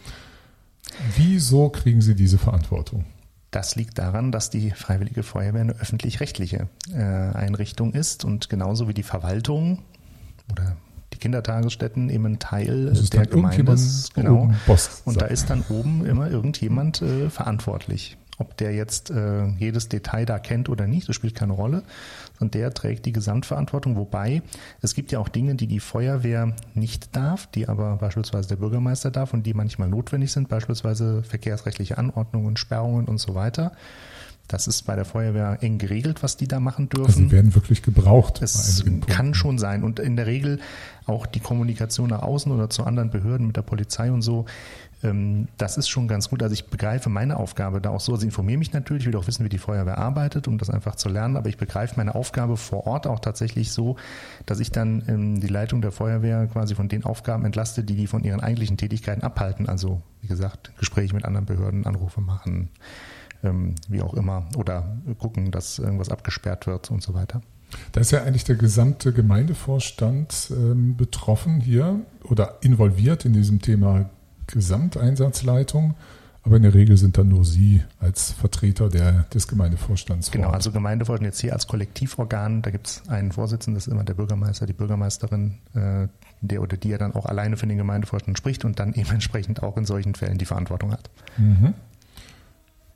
Wieso 1.16 1.70
kriegen 1.70 2.02
Sie 2.02 2.16
diese 2.16 2.38
Verantwortung? 2.38 3.06
Das 3.52 3.76
liegt 3.76 3.98
daran, 4.00 4.32
dass 4.32 4.50
die 4.50 4.72
Freiwillige 4.72 5.24
Feuerwehr 5.24 5.62
eine 5.62 5.74
öffentlich-rechtliche 5.74 6.68
äh, 6.92 7.02
Einrichtung 7.02 7.94
ist 7.94 8.26
und 8.26 8.50
genauso 8.50 8.88
wie 8.88 8.94
die 8.94 9.04
Verwaltung 9.04 9.80
oder 10.52 10.76
die 11.14 11.20
Kindertagesstätten 11.20 12.10
eben 12.10 12.26
ein 12.26 12.40
Teil 12.40 12.94
der 13.12 13.26
Gemeinde 13.28 13.72
ist. 13.74 14.14
Genau. 14.16 14.52
Und 15.06 15.22
da 15.22 15.26
ist 15.28 15.50
dann 15.50 15.64
oben 15.70 16.06
immer 16.06 16.30
irgendjemand 16.30 17.02
äh, 17.02 17.30
verantwortlich. 17.30 18.18
Ob 18.40 18.58
der 18.58 18.74
jetzt 18.74 19.12
äh, 19.12 19.46
jedes 19.60 19.90
Detail 19.90 20.26
da 20.26 20.40
kennt 20.40 20.68
oder 20.70 20.88
nicht, 20.88 21.08
das 21.08 21.16
spielt 21.16 21.36
keine 21.36 21.54
Rolle. 21.54 21.84
Und 22.40 22.56
der 22.56 22.74
trägt 22.74 23.06
die 23.06 23.14
Gesamtverantwortung. 23.14 23.96
Wobei 23.96 24.42
es 24.82 24.96
gibt 24.96 25.12
ja 25.12 25.20
auch 25.20 25.30
Dinge, 25.30 25.56
die 25.56 25.68
die 25.68 25.80
Feuerwehr 25.80 26.54
nicht 26.74 27.16
darf, 27.16 27.48
die 27.48 27.68
aber 27.68 27.98
beispielsweise 27.98 28.50
der 28.50 28.56
Bürgermeister 28.58 29.12
darf 29.12 29.34
und 29.34 29.46
die 29.46 29.54
manchmal 29.54 29.88
notwendig 29.88 30.32
sind, 30.32 30.50
beispielsweise 30.50 31.24
verkehrsrechtliche 31.24 31.98
Anordnungen, 31.98 32.58
Sperrungen 32.58 33.06
und 33.06 33.20
so 33.20 33.36
weiter. 33.36 33.72
Das 34.48 34.68
ist 34.68 34.84
bei 34.84 34.96
der 34.96 35.06
Feuerwehr 35.06 35.58
eng 35.62 35.78
geregelt, 35.78 36.22
was 36.22 36.38
die 36.38 36.48
da 36.48 36.60
machen 36.60 36.90
dürfen. 36.90 37.08
Also 37.08 37.20
sie 37.22 37.32
werden 37.32 37.56
wirklich 37.56 37.82
gebraucht. 37.82 38.42
Es 38.42 38.84
kann 38.84 39.00
Punkten. 39.00 39.34
schon 39.34 39.58
sein. 39.58 39.84
Und 39.84 40.00
in 40.00 40.16
der 40.16 40.28
Regel 40.28 40.60
auch 41.06 41.26
die 41.26 41.40
Kommunikation 41.40 42.10
nach 42.10 42.22
außen 42.22 42.52
oder 42.52 42.70
zu 42.70 42.84
anderen 42.84 43.10
Behörden 43.10 43.48
mit 43.48 43.58
der 43.58 43.62
Polizei 43.62 44.12
und 44.12 44.22
so, 44.22 44.46
ähm, 45.04 45.48
das 45.58 45.78
ist 45.78 45.90
schon 45.90 46.08
ganz 46.08 46.30
gut. 46.30 46.42
Also 46.44 46.54
ich 46.54 46.66
begreife 46.66 47.10
meine 47.10 47.38
Aufgabe 47.38 47.82
da 47.82 47.90
auch 47.90 48.00
so. 48.00 48.14
Also 48.14 48.24
ich 48.24 48.28
informiere 48.28 48.58
mich 48.58 48.74
natürlich, 48.74 49.06
will 49.06 49.16
auch 49.16 49.28
wissen, 49.28 49.44
wie 49.46 49.50
die 49.50 49.58
Feuerwehr 49.58 49.98
arbeitet, 49.98 50.48
um 50.48 50.58
das 50.58 50.70
einfach 50.70 50.96
zu 50.96 51.10
lernen. 51.10 51.38
Aber 51.38 51.50
ich 51.50 51.58
begreife 51.58 51.96
meine 51.98 52.16
Aufgabe 52.16 52.58
vor 52.58 52.88
Ort 52.88 53.08
auch 53.08 53.20
tatsächlich 53.20 53.72
so, 53.72 53.98
dass 54.46 54.60
ich 54.60 54.72
dann 54.72 55.04
ähm, 55.08 55.40
die 55.40 55.48
Leitung 55.48 55.82
der 55.82 55.92
Feuerwehr 55.92 56.48
quasi 56.48 56.76
von 56.76 56.90
den 56.90 57.04
Aufgaben 57.04 57.46
entlaste, 57.46 57.84
die 57.84 57.96
die 57.96 58.08
von 58.08 58.24
ihren 58.24 58.40
eigentlichen 58.40 58.78
Tätigkeiten 58.78 59.24
abhalten. 59.24 59.68
Also 59.68 60.02
wie 60.22 60.28
gesagt, 60.28 60.72
Gespräche 60.78 61.14
mit 61.14 61.26
anderen 61.26 61.46
Behörden, 61.46 61.86
Anrufe 61.86 62.22
machen, 62.22 62.70
ähm, 63.44 63.76
wie 63.90 64.02
auch 64.02 64.14
immer. 64.14 64.46
Oder 64.58 64.98
gucken, 65.20 65.52
dass 65.52 65.80
irgendwas 65.80 66.10
abgesperrt 66.10 66.68
wird 66.68 66.92
und 66.92 67.02
so 67.04 67.14
weiter. 67.14 67.42
Da 67.92 68.02
ist 68.02 68.12
ja 68.12 68.24
eigentlich 68.24 68.44
der 68.44 68.56
gesamte 68.56 69.14
Gemeindevorstand 69.14 70.52
ähm, 70.52 70.96
betroffen 70.96 71.60
hier 71.60 72.02
oder 72.24 72.58
involviert 72.62 73.26
in 73.26 73.34
diesem 73.34 73.62
Thema 73.62 74.10
Gesamteinsatzleitung. 74.48 75.96
Aber 76.46 76.58
in 76.58 76.64
der 76.64 76.74
Regel 76.74 76.98
sind 76.98 77.18
dann 77.18 77.30
nur 77.30 77.46
Sie 77.46 77.82
als 78.02 78.32
Vertreter 78.34 78.90
der, 78.90 79.24
des 79.34 79.48
Gemeindevorstands 79.48 80.28
vor 80.28 80.34
Genau, 80.34 80.48
Ort. 80.48 80.56
also 80.56 80.72
Gemeindevorstand 80.74 81.26
jetzt 81.26 81.40
hier 81.40 81.54
als 81.54 81.68
Kollektivorgan, 81.68 82.62
da 82.62 82.70
gibt 82.70 82.88
es 82.88 83.04
einen 83.08 83.32
Vorsitzenden, 83.32 83.76
das 83.76 83.88
ist 83.88 83.94
immer 83.94 84.04
der 84.04 84.16
Bürgermeister, 84.16 84.66
die 84.66 84.74
Bürgermeisterin, 84.74 85.60
äh, 85.74 86.10
der 86.42 86.62
oder 86.62 86.76
die 86.76 86.90
ja 86.90 86.98
dann 86.98 87.14
auch 87.16 87.28
alleine 87.28 87.56
für 87.56 87.66
den 87.66 87.78
Gemeindevorstand 87.78 88.38
spricht 88.38 88.66
und 88.66 88.78
dann 88.78 88.94
eben 88.94 89.10
entsprechend 89.14 89.64
auch 89.64 89.78
in 89.78 89.86
solchen 89.86 90.16
Fällen 90.16 90.38
die 90.38 90.44
Verantwortung 90.46 90.92
hat. 90.92 91.10
Mhm. 91.38 91.76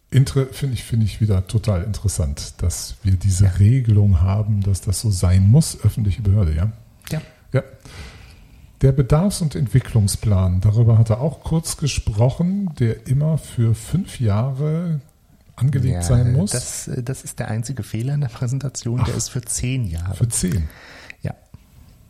Finde 0.10 0.74
ich, 0.74 0.84
finde 0.84 1.06
ich 1.06 1.20
wieder 1.20 1.48
total 1.48 1.84
interessant, 1.84 2.54
dass 2.62 2.96
wir 3.04 3.14
diese 3.14 3.60
Regelung 3.60 4.22
haben, 4.22 4.62
dass 4.62 4.82
das 4.82 5.02
so 5.02 5.12
sein 5.12 5.48
muss, 5.50 5.84
öffentliche 5.84 6.22
Behörde, 6.22 6.56
ja? 6.56 6.72
Ja. 7.12 7.22
Ja. 7.52 7.64
Der 8.82 8.92
Bedarfs- 8.94 9.42
und 9.42 9.56
Entwicklungsplan, 9.56 10.62
darüber 10.62 10.98
hat 10.98 11.10
er 11.10 11.20
auch 11.20 11.44
kurz 11.44 11.78
gesprochen, 11.78 12.72
der 12.80 13.08
immer 13.08 13.38
für 13.38 13.76
fünf 13.76 14.20
Jahre 14.20 15.02
angelegt 15.58 15.96
ja, 15.96 16.02
sein 16.04 16.32
muss. 16.32 16.52
Das, 16.52 16.88
äh, 16.88 17.04
das 17.04 17.24
ist 17.24 17.40
der 17.40 17.50
einzige 17.50 17.84
Fehler 17.84 18.14
in 18.14 18.22
der 18.22 18.28
Präsentation, 18.30 19.04
der 19.04 19.14
Ach. 19.14 19.18
ist 19.18 19.30
für 19.30 19.42
zehn 19.42 19.86
Jahre. 19.86 20.16
für 20.16 20.30
zehn. 20.30 20.70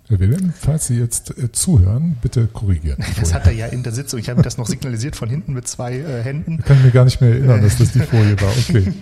Herr 0.10 0.20
Wilhelm, 0.20 0.54
falls 0.58 0.88
Sie 0.88 0.98
jetzt 0.98 1.38
äh, 1.38 1.52
zuhören, 1.52 2.18
bitte 2.22 2.48
korrigieren. 2.48 3.04
Das 3.20 3.34
hat 3.34 3.46
er 3.46 3.52
ja 3.52 3.66
in 3.68 3.84
der 3.84 3.92
Sitzung. 3.92 4.20
Ich 4.20 4.30
habe 4.30 4.42
das 4.42 4.58
noch 4.58 4.68
signalisiert 4.68 5.16
von 5.18 5.30
hinten 5.30 5.54
mit 5.54 5.68
zwei 5.68 5.98
äh, 5.98 6.24
Händen. 6.24 6.60
Ich 6.60 6.66
kann 6.66 6.82
mir 6.82 6.92
gar 6.92 7.04
nicht 7.04 7.20
mehr 7.20 7.32
erinnern, 7.32 7.62
dass 7.62 7.78
das 7.78 7.92
die 7.92 8.00
Folie 8.00 8.40
war. 8.42 8.54
Okay. 8.70 8.94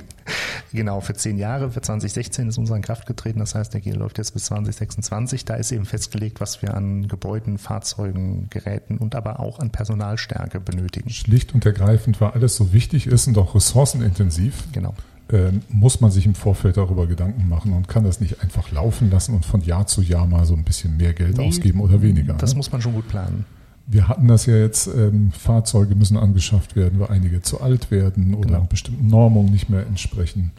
Genau, 0.74 1.02
für 1.02 1.14
zehn 1.14 1.38
Jahre, 1.38 1.72
für 1.72 1.82
2016 1.82 2.50
ist 2.50 2.58
unser 2.58 2.76
in 2.76 2.82
Kraft 2.82 3.06
getreten. 3.06 3.40
Das 3.40 3.54
heißt, 3.54 3.74
der 3.74 3.82
G 3.82 3.92
läuft 3.92 4.18
jetzt 4.18 4.34
bis 4.34 4.46
2026. 4.46 5.46
Da 5.46 5.54
ist 5.56 5.72
eben 5.72 5.86
festgelegt, 5.86 6.42
was 6.42 6.64
wir 6.64 6.74
an 6.74 7.08
Gebäuden, 7.08 7.60
Fahrzeugen, 7.60 8.48
Geräten 8.50 8.98
und 8.98 9.14
aber 9.14 9.40
auch 9.40 9.60
an 9.60 9.70
Personalstärke 9.72 10.60
benötigen. 10.60 11.12
Schlicht 11.12 11.54
und 11.54 11.66
ergreifend, 11.66 12.20
weil 12.22 12.32
alles 12.32 12.56
so 12.56 12.74
wichtig 12.74 13.06
ist 13.08 13.28
und 13.28 13.38
auch 13.38 13.54
ressourcenintensiv, 13.56 14.64
Genau. 14.72 14.96
Ähm, 15.32 15.62
muss 15.70 16.02
man 16.02 16.12
sich 16.12 16.26
im 16.26 16.36
Vorfeld 16.36 16.78
darüber 16.78 17.08
Gedanken 17.08 17.50
machen 17.50 17.74
und 17.74 17.88
kann 17.88 18.04
das 18.04 18.20
nicht 18.22 18.42
einfach 18.44 18.72
laufen 18.72 19.10
lassen 19.10 19.34
und 19.34 19.46
von 19.46 19.62
Jahr 19.62 19.88
zu 19.88 20.02
Jahr 20.02 20.28
mal 20.28 20.46
so 20.46 20.54
ein 20.56 20.64
bisschen 20.64 20.98
mehr 20.98 21.14
Geld 21.14 21.38
Nee, 21.38 21.48
ausgeben 21.48 21.82
oder 21.82 22.02
weniger. 22.02 22.34
Das 22.36 22.52
ne? 22.52 22.58
muss 22.58 22.72
man 22.72 22.82
schon 22.82 22.94
gut 22.94 23.08
planen. 23.08 23.46
Wir 23.88 24.08
hatten 24.08 24.28
das 24.28 24.46
ja 24.48 24.56
jetzt, 24.56 24.88
ähm, 24.88 25.32
Fahrzeuge 25.32 25.96
müssen 25.96 26.18
angeschafft 26.18 26.76
werden, 26.76 27.00
weil 27.00 27.10
einige 27.10 27.42
zu 27.42 27.62
alt 27.62 27.92
werden 27.92 28.34
oder 28.34 28.48
Genau. 28.50 28.68
bestimmten 28.70 29.08
Normungen 29.08 29.52
nicht 29.52 29.70
mehr 29.70 29.86
entsprechen. 29.86 30.52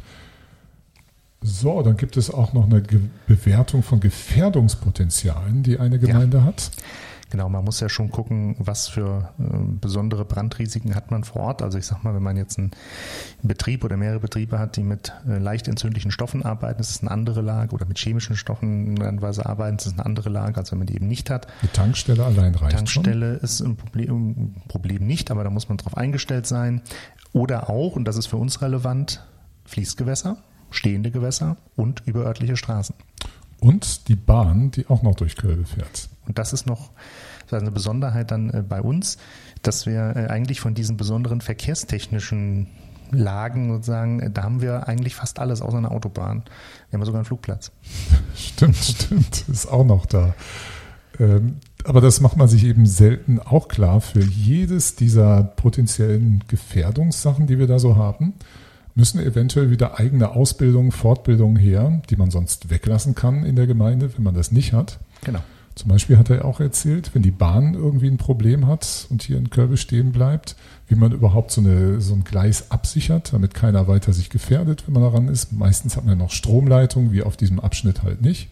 So, 1.42 1.82
dann 1.82 1.96
gibt 1.96 2.16
es 2.16 2.30
auch 2.30 2.52
noch 2.52 2.64
eine 2.66 2.82
Ge 2.82 3.00
Bewertung 3.26 3.82
von 3.82 4.00
Gefährdungspotenzialen, 4.00 5.62
die 5.62 5.78
eine 5.78 5.98
Gemeinde 5.98 6.42
hat. 6.44 6.70
Genau, 7.30 7.48
man 7.48 7.64
muss 7.64 7.80
ja 7.80 7.88
schon 7.88 8.10
gucken, 8.10 8.54
was 8.58 8.86
für 8.86 9.32
äh, 9.38 9.44
besondere 9.80 10.24
Brandrisiken 10.24 10.94
hat 10.94 11.10
man 11.10 11.24
vor 11.24 11.42
Ort. 11.42 11.62
Also 11.62 11.76
ich 11.76 11.86
sag 11.86 12.04
mal, 12.04 12.14
wenn 12.14 12.22
man 12.22 12.36
jetzt 12.36 12.58
einen 12.58 12.70
Betrieb 13.42 13.84
oder 13.84 13.96
mehrere 13.96 14.20
Betriebe 14.20 14.58
hat, 14.58 14.76
die 14.76 14.84
mit 14.84 15.12
äh, 15.28 15.38
leicht 15.38 15.66
entzündlichen 15.66 16.12
Stoffen 16.12 16.44
arbeiten, 16.44 16.78
das 16.78 16.90
ist 16.90 17.02
eine 17.02 17.10
andere 17.10 17.40
Lage, 17.40 17.74
oder 17.74 17.84
mit 17.84 17.98
chemischen 17.98 18.36
Stoffen 18.36 18.96
in 18.96 19.02
einer 19.02 19.22
Weise 19.22 19.44
arbeiten, 19.44 19.76
das 19.78 19.86
ist 19.86 19.94
eine 19.94 20.06
andere 20.06 20.30
Lage, 20.30 20.56
als 20.58 20.70
wenn 20.70 20.78
man 20.78 20.86
die 20.86 20.94
eben 20.94 21.08
nicht 21.08 21.28
hat. 21.28 21.48
Die 21.62 21.68
Tankstelle 21.68 22.24
allein 22.24 22.54
reicht 22.54 22.76
Tankstelle 22.76 23.34
ist 23.34 23.60
ein 23.60 23.76
Problem, 23.76 24.30
ein 24.30 24.62
Problem 24.68 25.06
nicht, 25.06 25.30
aber 25.30 25.42
da 25.42 25.50
muss 25.50 25.68
man 25.68 25.78
drauf 25.78 25.96
eingestellt 25.96 26.46
sein. 26.46 26.82
Oder 27.32 27.68
auch, 27.68 27.96
und 27.96 28.04
das 28.04 28.16
ist 28.16 28.26
für 28.26 28.36
uns 28.36 28.62
relevant, 28.62 29.26
Fließgewässer, 29.64 30.36
stehende 30.70 31.10
Gewässer 31.10 31.56
und 31.74 32.02
überörtliche 32.06 32.56
Straßen. 32.56 32.94
schon. 32.94 33.68
Und 33.68 34.08
die 34.08 34.16
Bahn, 34.16 34.70
die 34.70 34.86
auch 34.88 35.02
noch 35.02 35.14
durch 35.14 35.36
Kölbe 35.36 35.64
fährt. 35.64 36.08
Und 36.26 36.38
das 36.38 36.52
ist 36.52 36.66
noch 36.66 36.90
eine 37.50 37.70
Besonderheit 37.70 38.30
dann 38.30 38.50
äh, 38.50 38.62
bei 38.62 38.80
uns, 38.80 39.18
dass 39.62 39.86
wir 39.86 40.16
äh, 40.16 40.26
eigentlich 40.26 40.60
von 40.60 40.74
diesen 40.74 40.96
besonderen 40.96 41.40
verkehrstechnischen 41.40 42.66
Lagen 43.12 43.72
sozusagen, 43.72 44.20
äh, 44.20 44.30
da 44.30 44.42
haben 44.42 44.60
wir 44.60 44.88
eigentlich 44.88 45.14
fast 45.14 45.38
alles 45.38 45.62
außer 45.62 45.78
einer 45.78 45.92
Autobahn. 45.92 46.42
Wir 46.90 46.98
haben 46.98 47.04
sogar 47.04 47.20
einen 47.20 47.26
Flugplatz. 47.26 47.70
Stimmt, 48.34 48.76
stimmt, 48.76 49.44
ist 49.48 49.66
auch 49.66 49.84
noch 49.84 50.06
da. 50.06 50.34
Ähm, 51.18 51.56
aber 51.84 52.00
das 52.00 52.20
macht 52.20 52.36
man 52.36 52.48
sich 52.48 52.64
eben 52.64 52.84
selten 52.86 53.38
auch 53.40 53.68
klar. 53.68 54.00
Für 54.00 54.20
jedes 54.20 54.96
dieser 54.96 55.44
potenziellen 55.44 56.44
Gefährdungssachen, 56.48 57.46
die 57.46 57.58
wir 57.58 57.66
da 57.66 57.78
so 57.78 57.96
haben, 57.96 58.34
müssen 58.94 59.20
eventuell 59.20 59.70
wieder 59.70 59.98
eigene 59.98 60.30
Ausbildungen, 60.30 60.90
Fortbildungen 60.90 61.56
her, 61.56 62.02
die 62.10 62.16
man 62.16 62.30
sonst 62.30 62.70
weglassen 62.70 63.14
kann 63.14 63.44
in 63.44 63.56
der 63.56 63.66
Gemeinde, 63.66 64.10
wenn 64.16 64.24
man 64.24 64.34
das 64.34 64.52
nicht 64.52 64.72
hat. 64.72 64.98
Genau. 65.24 65.40
Zum 65.76 65.90
Beispiel 65.90 66.16
hat 66.16 66.30
er 66.30 66.46
auch 66.46 66.58
erzählt, 66.58 67.14
wenn 67.14 67.20
die 67.20 67.30
Bahn 67.30 67.74
irgendwie 67.74 68.08
ein 68.08 68.16
Problem 68.16 68.66
hat 68.66 69.06
und 69.10 69.22
hier 69.22 69.36
in 69.36 69.50
Kölbe 69.50 69.76
stehen 69.76 70.10
bleibt, 70.10 70.56
wie 70.88 70.94
man 70.94 71.12
überhaupt 71.12 71.50
so, 71.50 71.60
eine, 71.60 72.00
so 72.00 72.14
ein 72.14 72.24
Gleis 72.24 72.70
absichert, 72.70 73.34
damit 73.34 73.52
keiner 73.52 73.86
weiter 73.86 74.14
sich 74.14 74.30
gefährdet, 74.30 74.84
wenn 74.86 74.94
man 74.94 75.02
daran 75.02 75.28
ist. 75.28 75.52
Meistens 75.52 75.94
hat 75.94 76.06
man 76.06 76.18
ja 76.18 76.24
noch 76.24 76.30
Stromleitungen, 76.30 77.12
wie 77.12 77.22
auf 77.22 77.36
diesem 77.36 77.60
Abschnitt 77.60 78.02
halt 78.02 78.22
nicht. 78.22 78.48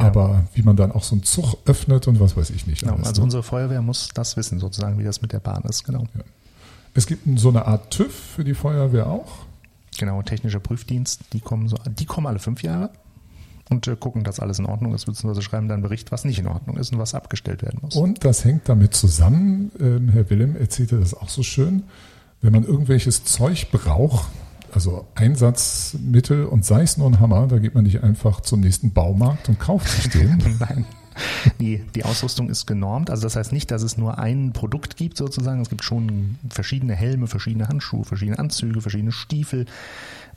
Ja. 0.00 0.06
Aber 0.06 0.44
wie 0.54 0.62
man 0.62 0.74
dann 0.74 0.90
auch 0.90 1.04
so 1.04 1.14
einen 1.14 1.22
Zug 1.22 1.56
öffnet 1.66 2.08
und 2.08 2.18
was 2.18 2.36
weiß 2.36 2.50
ich 2.50 2.66
nicht. 2.66 2.80
genau. 2.80 2.94
alles, 2.94 3.06
Also 3.06 3.20
ne? 3.20 3.24
unsere 3.24 3.42
Feuerwehr 3.44 3.80
muss 3.80 4.08
das 4.12 4.36
wissen, 4.36 4.58
sozusagen, 4.58 4.98
wie 4.98 5.04
das 5.04 5.22
mit 5.22 5.32
der 5.32 5.40
Bahn 5.40 5.62
ist. 5.68 5.84
Genau. 5.84 6.04
Es 6.94 7.06
gibt 7.06 7.38
so 7.38 7.50
eine 7.50 7.64
Art 7.64 7.92
TÜV 7.92 8.12
für 8.12 8.42
die 8.42 8.54
Feuerwehr 8.54 9.06
auch. 9.06 9.46
Genau, 9.98 10.20
technischer 10.22 10.58
Prüfdienst, 10.58 11.20
die 11.32 11.40
kommen 11.40 11.68
so, 11.68 11.76
die 11.86 12.06
kommen 12.06 12.26
alle 12.26 12.40
fünf 12.40 12.64
Jahre 12.64 12.90
und 13.70 13.86
äh, 13.86 13.96
gucken, 13.96 14.24
dass 14.24 14.40
alles 14.40 14.58
in 14.58 14.66
Ordnung 14.66 14.94
ist, 14.94 15.06
beziehungsweise 15.06 15.42
schreiben 15.42 15.68
dann 15.68 15.76
einen 15.76 15.82
Bericht, 15.82 16.12
was 16.12 16.24
nicht 16.24 16.38
in 16.38 16.46
Ordnung 16.46 16.76
ist 16.76 16.92
und 16.92 16.98
was 16.98 17.14
abgestellt 17.14 17.62
werden 17.62 17.80
muss. 17.82 17.96
Und 17.96 18.24
das 18.24 18.44
hängt 18.44 18.68
damit 18.68 18.94
zusammen, 18.94 19.70
ähm, 19.80 20.08
Herr 20.08 20.28
Willem 20.30 20.56
erzählte 20.56 20.98
das 20.98 21.14
auch 21.14 21.28
so 21.28 21.42
schön, 21.42 21.84
wenn 22.40 22.52
man 22.52 22.64
irgendwelches 22.64 23.24
Zeug 23.24 23.70
braucht, 23.72 24.28
also 24.72 25.06
Einsatzmittel 25.14 26.44
und 26.44 26.64
sei 26.64 26.82
es 26.82 26.96
nur 26.96 27.08
ein 27.08 27.20
Hammer, 27.20 27.46
da 27.46 27.58
geht 27.58 27.74
man 27.74 27.84
nicht 27.84 28.02
einfach 28.02 28.40
zum 28.40 28.60
nächsten 28.60 28.92
Baumarkt 28.92 29.48
und 29.48 29.58
kauft 29.58 29.88
sich 29.88 30.10
den. 30.10 30.42
Nein. 30.60 30.84
Die, 31.60 31.82
die 31.94 32.04
Ausrüstung 32.04 32.48
ist 32.48 32.66
genormt. 32.66 33.10
Also 33.10 33.24
das 33.24 33.34
heißt 33.34 33.52
nicht, 33.52 33.70
dass 33.70 33.82
es 33.82 33.96
nur 33.96 34.18
ein 34.18 34.52
Produkt 34.52 34.96
gibt 34.96 35.16
sozusagen. 35.16 35.60
Es 35.60 35.68
gibt 35.68 35.82
schon 35.82 36.38
verschiedene 36.48 36.94
Helme, 36.94 37.26
verschiedene 37.26 37.66
Handschuhe, 37.68 38.04
verschiedene 38.04 38.38
Anzüge, 38.38 38.80
verschiedene 38.80 39.10
Stiefel. 39.10 39.66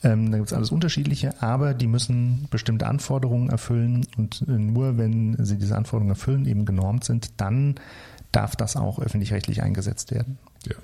Ähm, 0.03 0.31
da 0.31 0.38
gibt 0.38 0.50
es 0.50 0.53
alles 0.53 0.72
unterschiedliche, 0.72 1.41
aber 1.41 1.74
die 1.74 1.88
müssen 1.88 2.48
bestimmte 2.50 2.88
Anforderungen 2.88 3.50
erfüllen. 3.50 4.05
Und 4.17 4.43
äh, 4.48 4.51
nur 4.51 4.98
wenn 4.98 5.38
sie 5.43 5.58
diese 5.58 5.75
Anforderungen 5.75 6.12
erfüllen, 6.12 6.46
eben 6.46 6.65
genormt 6.65 7.03
sind, 7.03 7.31
dann 7.38 7.75
darf 8.31 8.55
das 8.55 8.75
auch 8.75 9.00
öffentlich-rechtlich 9.00 9.62
eingesetzt 9.62 10.12
werden. 10.12 10.38
Ja. 10.65 10.75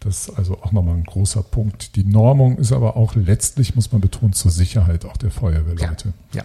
Das 0.00 0.28
ist 0.28 0.38
also 0.38 0.58
auch 0.62 0.72
nochmal 0.72 0.96
ein 0.96 1.04
großer 1.04 1.42
Punkt. 1.42 1.96
Die 1.96 2.04
Normung 2.04 2.58
ist 2.58 2.72
aber 2.72 2.96
auch 2.96 3.14
letztlich, 3.14 3.74
muss 3.74 3.92
man 3.92 4.00
betonen, 4.00 4.34
zur 4.34 4.50
Sicherheit 4.50 5.04
auch 5.04 5.16
der 5.16 5.30
Feuerwehrleute. 5.30 6.12
Ja. 6.32 6.42
ja. 6.42 6.44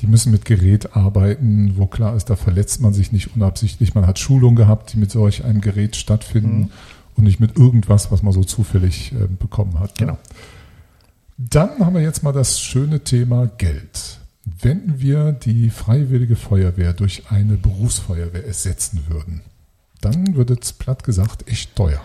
Die 0.00 0.06
müssen 0.06 0.30
mit 0.30 0.44
Gerät 0.44 0.94
arbeiten, 0.94 1.74
wo 1.76 1.86
klar 1.86 2.14
ist, 2.14 2.30
da 2.30 2.36
verletzt 2.36 2.80
man 2.80 2.92
sich 2.92 3.10
nicht 3.10 3.34
unabsichtlich. 3.34 3.94
Man 3.94 4.06
hat 4.06 4.18
Schulungen 4.18 4.56
gehabt, 4.56 4.92
die 4.92 4.96
mit 4.96 5.10
solch 5.10 5.44
einem 5.44 5.60
Gerät 5.60 5.96
stattfinden 5.96 6.58
mhm. 6.58 6.70
und 7.16 7.24
nicht 7.24 7.40
mit 7.40 7.56
irgendwas, 7.56 8.12
was 8.12 8.22
man 8.22 8.32
so 8.32 8.44
zufällig 8.44 9.12
äh, 9.12 9.26
bekommen 9.26 9.80
hat. 9.80 10.00
Ne? 10.00 10.16
Dann 11.40 11.78
haben 11.78 11.94
wir 11.94 12.02
jetzt 12.02 12.24
mal 12.24 12.32
das 12.32 12.60
schöne 12.60 13.04
Thema 13.04 13.46
Geld. 13.46 14.18
Wenn 14.60 15.00
wir 15.00 15.30
die 15.30 15.70
freiwillige 15.70 16.34
Feuerwehr 16.34 16.92
durch 16.92 17.30
eine 17.30 17.56
Berufsfeuerwehr 17.56 18.44
ersetzen 18.44 19.04
würden, 19.08 19.42
dann 20.00 20.34
würde 20.34 20.56
es 20.60 20.72
platt 20.72 21.04
gesagt 21.04 21.48
echt 21.48 21.76
teuer. 21.76 22.00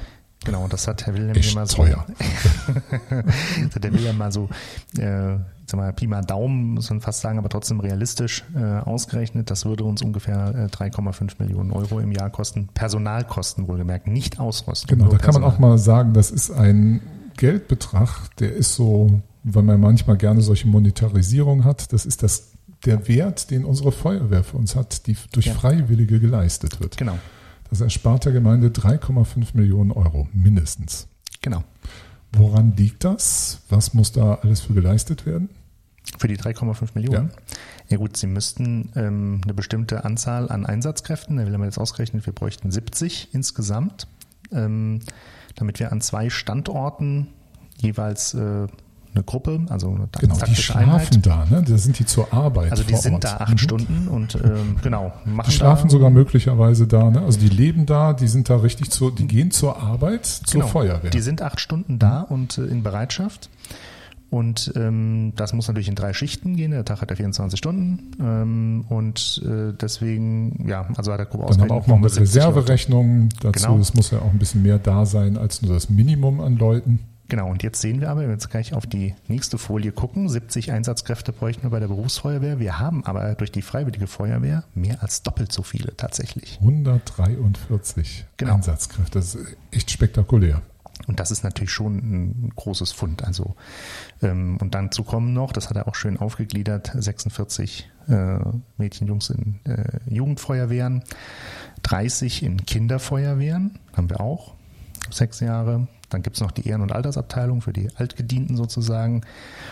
Genau, 0.45 0.67
das 0.67 0.87
hat 0.87 1.07
Herr 1.07 1.15
Wilhelm 1.15 1.35
Echt 1.35 1.55
mal 1.55 1.65
so. 1.65 1.77
teuer. 1.77 2.05
das 3.09 3.75
hat 3.75 3.83
Herr 3.83 3.93
Wilhelm 3.93 4.17
mal 4.19 4.31
so, 4.31 4.49
äh, 4.97 5.37
sag 5.65 5.77
mal, 5.77 5.93
Pi 5.93 6.05
mal 6.05 6.21
Daumen, 6.21 6.75
muss 6.75 6.91
man 6.91 7.01
fast 7.01 7.21
sagen, 7.21 7.39
aber 7.39 7.49
trotzdem 7.49 7.79
realistisch 7.79 8.43
äh, 8.55 8.59
ausgerechnet. 8.61 9.49
Das 9.49 9.65
würde 9.65 9.83
uns 9.83 10.03
ungefähr 10.03 10.69
äh, 10.71 10.75
3,5 10.75 11.35
Millionen 11.39 11.71
Euro 11.71 11.99
im 11.99 12.11
Jahr 12.11 12.29
kosten. 12.29 12.67
Personalkosten 12.75 13.67
wohlgemerkt, 13.67 14.05
nicht 14.05 14.39
Ausrüstung. 14.39 14.99
Genau, 14.99 15.09
da 15.09 15.17
kann 15.17 15.33
man 15.33 15.43
auch 15.43 15.57
mal 15.57 15.79
sagen, 15.79 16.13
das 16.13 16.29
ist 16.29 16.51
ein 16.51 17.01
Geldbetrag, 17.37 18.35
der 18.37 18.53
ist 18.53 18.75
so, 18.75 19.21
weil 19.43 19.63
man 19.63 19.79
manchmal 19.79 20.17
gerne 20.17 20.41
solche 20.41 20.67
Monetarisierung 20.67 21.63
hat, 21.63 21.91
das 21.93 22.05
ist 22.05 22.23
das 22.23 22.49
der 22.85 23.07
Wert, 23.07 23.49
den 23.49 23.63
unsere 23.63 23.91
Feuerwehr 23.93 24.43
für 24.43 24.57
uns 24.57 24.75
hat, 24.75 25.07
die 25.07 25.15
durch 25.31 25.45
Ja. 25.45 25.53
Freiwillige 25.53 26.19
geleistet 26.19 26.81
wird. 26.81 26.97
Genau, 26.97 27.17
Das 27.69 27.79
erspart 27.79 28.25
der 28.25 28.33
Gemeinde 28.33 28.69
3,5 28.69 29.55
Millionen 29.55 29.91
Euro 29.91 30.27
mindestens. 30.33 31.07
genau. 31.41 31.63
Woran 32.35 32.75
liegt 32.75 33.03
das? 33.03 33.59
Was 33.69 33.93
muss 33.93 34.11
da 34.11 34.35
alles 34.41 34.61
für 34.61 34.73
geleistet 34.73 35.25
werden? 35.27 35.49
Für 36.17 36.27
die 36.27 36.35
3,5 36.37 36.89
Millionen? 36.95 37.29
Ja. 37.89 37.97
gut, 37.97 38.17
Sie 38.17 38.25
müssten 38.27 38.89
ähm, 38.95 39.39
eine 39.43 39.53
bestimmte 39.53 40.03
Anzahl 40.03 40.49
an 40.49 40.65
Einsatzkräften, 40.65 41.37
da 41.37 41.45
will 41.45 41.51
man 41.57 41.65
jetzt 41.67 41.77
ausgerechnet, 41.77 42.25
wir 42.25 42.33
bräuchten 42.33 42.71
70 42.71 43.29
insgesamt, 43.33 44.07
ähm, 44.51 44.99
damit 45.55 45.79
wir 45.79 45.91
an 45.91 46.01
zwei 46.01 46.29
Standorten 46.29 47.27
jeweils 47.77 48.33
äh, 48.33 48.67
eine 49.15 49.23
Gruppe, 49.23 49.61
also 49.69 49.89
eine 49.89 50.07
Genau, 50.19 50.35
die 50.47 50.55
schlafen 50.55 51.21
da, 51.21 51.45
ne? 51.49 51.63
Da 51.67 51.77
sind 51.77 51.99
die 51.99 52.05
zur 52.05 52.33
Arbeit. 52.33 52.71
Also 52.71 52.83
die 52.83 52.95
sind 52.95 53.13
Ort. 53.13 53.23
da 53.25 53.37
acht 53.37 53.51
Mhm. 53.53 53.57
Stunden 53.59 54.07
und 54.07 54.35
ähm, 54.35 54.77
genau, 54.81 55.13
machen 55.25 55.49
Die 55.49 55.55
schlafen 55.55 55.87
da, 55.87 55.91
sogar 55.91 56.09
möglicherweise 56.09 56.87
da, 56.87 57.11
ne? 57.11 57.21
Also 57.21 57.39
die 57.39 57.49
leben 57.49 57.85
da, 57.85 58.13
die 58.13 58.27
sind 58.27 58.49
da 58.49 58.57
richtig 58.57 58.89
zu, 58.89 59.11
die 59.11 59.27
gehen 59.27 59.51
zur 59.51 59.79
Arbeit, 59.79 60.25
zur 60.25 60.61
genau, 60.61 60.71
Feuerwehr. 60.71 61.11
Die 61.11 61.21
sind 61.21 61.41
acht 61.43 61.59
Stunden 61.59 61.99
da 61.99 62.21
und 62.21 62.57
äh, 62.57 62.65
in 62.65 62.81
Bereitschaft. 62.81 63.49
Und 64.33 64.73
ähm, 64.75 65.33
das 65.35 65.53
muss 65.53 65.67
natürlich 65.67 65.87
in 65.89 65.93
drei 65.95 66.11
Schichten 66.13 66.55
gehen. 66.55 66.71
Der 66.71 66.83
Tag 66.83 67.01
hat 67.01 67.11
ja 67.11 67.15
24 67.15 67.55
Stunden. 67.55 68.11
Ähm, 68.19 68.83
und 68.89 69.39
äh, 69.45 69.73
deswegen, 69.79 70.67
ja, 70.67 70.87
also 70.95 71.11
hat 71.11 71.19
der 71.19 71.27
Gruppe 71.27 71.45
Dann 71.51 71.61
haben 71.61 71.69
wir 71.69 71.75
auch 71.75 71.85
noch 71.85 71.97
eine 71.97 72.09
70 72.09 72.33
Leute. 72.35 72.47
Reserverechnung 72.47 73.29
dazu. 73.41 73.51
Genau. 73.51 73.77
Es 73.77 73.93
muss 73.93 74.09
ja 74.09 74.19
auch 74.19 74.31
ein 74.31 74.39
bisschen 74.39 74.63
mehr 74.63 74.79
da 74.79 75.05
sein 75.05 75.37
als 75.37 75.61
nur 75.61 75.71
das 75.75 75.91
Minimum 75.91 76.41
an 76.41 76.57
Leuten. 76.57 76.99
Genau, 77.29 77.49
und 77.49 77.61
jetzt 77.61 77.79
sehen 77.79 78.01
wir 78.01 78.09
aber, 78.09 78.21
wenn 78.21 78.27
wir 78.29 78.33
jetzt 78.33 78.49
gleich 78.49 78.73
auf 78.73 78.85
die 78.87 79.13
nächste 79.27 79.57
Folie 79.59 79.91
gucken, 79.91 80.27
70 80.27 80.71
Einsatzkräfte 80.71 81.31
bräuchten 81.31 81.63
wir 81.63 81.69
bei 81.69 81.79
der 81.79 81.87
Berufsfeuerwehr. 81.87 82.59
Wir 82.59 82.79
haben 82.79 83.05
aber 83.05 83.35
durch 83.35 83.51
die 83.51 83.61
Freiwillige 83.61 84.07
Feuerwehr 84.07 84.63
mehr 84.73 85.01
als 85.03 85.21
doppelt 85.21 85.51
so 85.51 85.61
viele 85.61 85.95
tatsächlich. 85.95 86.57
143 86.61 88.25
Genau. 88.37 88.55
Einsatzkräfte. 88.55 89.19
Das 89.19 89.35
ist 89.35 89.57
echt 89.71 89.91
spektakulär. 89.91 90.61
Und 91.07 91.19
das 91.19 91.31
ist 91.31 91.43
natürlich 91.43 91.71
schon 91.71 91.97
ein 91.97 92.53
großes 92.55 92.91
Fund. 92.91 93.23
Also 93.23 93.55
ähm, 94.21 94.57
und 94.61 94.73
dann 94.73 94.91
zu 94.91 95.03
kommen 95.03 95.33
noch, 95.33 95.51
das 95.51 95.69
hat 95.69 95.77
er 95.77 95.87
auch 95.87 95.95
schön 95.95 96.17
aufgegliedert, 96.17 96.91
46 96.93 97.89
äh, 98.07 98.37
Mädchen, 98.77 99.07
Jungs 99.07 99.29
in 99.29 99.59
äh, 99.65 99.99
Jugendfeuerwehren, 100.07 101.03
30 101.83 102.43
in 102.43 102.65
Kinderfeuerwehren, 102.65 103.79
haben 103.95 104.09
wir 104.09 104.21
auch, 104.21 104.55
sechs 105.09 105.39
Jahre. 105.39 105.87
Dann 106.09 106.21
gibt's 106.21 106.41
noch 106.41 106.51
die 106.51 106.67
Ehren- 106.67 106.81
und 106.81 106.91
Altersabteilung 106.91 107.61
für 107.61 107.73
die 107.73 107.89
Altgedienten 107.95 108.55
sozusagen. 108.55 109.21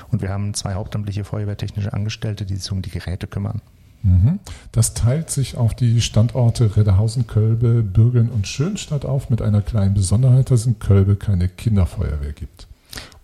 Und 0.10 0.22
wir 0.22 0.30
haben 0.30 0.54
zwei 0.54 0.74
hauptamtliche 0.74 1.24
feuerwehrtechnische 1.24 1.94
Angestellte, 1.94 2.46
die 2.46 2.56
sich 2.56 2.72
um 2.72 2.82
die 2.82 2.90
Geräte 2.90 3.28
kümmern. 3.28 3.62
Mhm. 4.04 4.40
Das 4.72 4.94
teilt 4.94 5.30
sich 5.30 5.58
auf 5.58 5.74
die 5.76 6.02
Standorte 6.02 6.76
Redderhausen, 6.76 7.28
Kölbe, 7.28 7.84
Bürgeln 7.84 8.30
und 8.30 8.48
Schönstadt 8.48 9.06
auf 9.06 9.30
mit 9.30 9.42
einer 9.42 9.62
kleinen 9.62 9.94
Besonderheit, 9.94 10.50
dass 10.52 10.66
in 10.66 10.80
Kölbe 10.80 11.16
keine 11.16 11.48
Kinderfeuerwehr 11.48 12.34
gibt. 12.34 12.68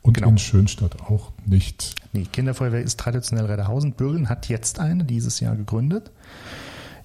Und 0.01 0.13
Genau. 0.13 0.29
in 0.29 0.37
Schönstadt 0.37 1.01
auch 1.01 1.31
nicht. 1.45 1.95
Die 2.13 2.23
Kinderfeuerwehr 2.23 2.81
ist 2.81 2.99
traditionell 2.99 3.45
Redderhausen. 3.45 3.93
Bürgeln 3.93 4.29
hat 4.29 4.47
jetzt 4.47 4.79
eine 4.79 5.03
dieses 5.03 5.39
Jahr 5.39 5.55
gegründet. 5.55 6.11